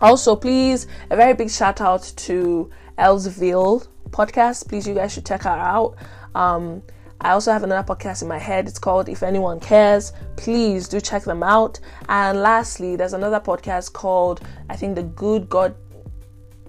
also, 0.00 0.34
please, 0.34 0.88
a 1.08 1.16
very 1.16 1.34
big 1.34 1.50
shout 1.50 1.80
out 1.80 2.12
to 2.16 2.68
Elsville 2.98 3.86
podcast. 4.10 4.68
Please, 4.68 4.88
you 4.88 4.94
guys 4.94 5.12
should 5.12 5.24
check 5.24 5.44
her 5.44 5.50
out. 5.50 5.94
Um, 6.34 6.82
I 7.22 7.30
also 7.30 7.52
have 7.52 7.62
another 7.62 7.86
podcast 7.86 8.22
in 8.22 8.28
my 8.28 8.38
head. 8.38 8.66
It's 8.66 8.80
called 8.80 9.08
If 9.08 9.22
Anyone 9.22 9.60
Cares. 9.60 10.12
Please 10.36 10.88
do 10.88 11.00
check 11.00 11.22
them 11.22 11.44
out. 11.44 11.78
And 12.08 12.40
lastly, 12.40 12.96
there's 12.96 13.12
another 13.12 13.38
podcast 13.38 13.92
called 13.92 14.40
I 14.68 14.74
think 14.74 14.96
the 14.96 15.04
Good 15.04 15.48
God 15.48 15.74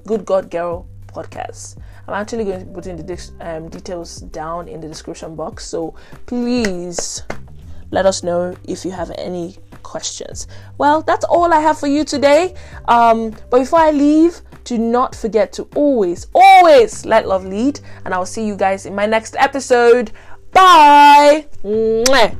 Good 0.05 0.25
God 0.25 0.51
Girl 0.51 0.87
podcast. 1.07 1.77
I'm 2.07 2.13
actually 2.13 2.43
going 2.43 2.59
to 2.59 2.71
put 2.71 2.85
in 2.85 2.97
the 2.97 3.31
um, 3.39 3.69
details 3.69 4.17
down 4.17 4.67
in 4.67 4.79
the 4.79 4.87
description 4.87 5.35
box. 5.35 5.65
So 5.65 5.95
please 6.27 7.23
let 7.89 8.05
us 8.05 8.21
know 8.21 8.55
if 8.67 8.85
you 8.85 8.91
have 8.91 9.11
any 9.17 9.57
questions. 9.81 10.47
Well, 10.77 11.01
that's 11.01 11.25
all 11.25 11.51
I 11.53 11.61
have 11.61 11.79
for 11.79 11.87
you 11.87 12.03
today. 12.03 12.55
Um, 12.87 13.31
but 13.49 13.59
before 13.59 13.79
I 13.79 13.91
leave, 13.91 14.41
do 14.65 14.77
not 14.77 15.15
forget 15.15 15.51
to 15.53 15.63
always, 15.75 16.27
always 16.33 17.05
let 17.05 17.27
love 17.27 17.45
lead. 17.45 17.79
And 18.05 18.13
I 18.13 18.17
will 18.17 18.25
see 18.25 18.45
you 18.45 18.55
guys 18.55 18.85
in 18.85 18.95
my 18.95 19.05
next 19.05 19.35
episode. 19.37 20.11
Bye. 20.53 21.45
Mwah. 21.63 22.31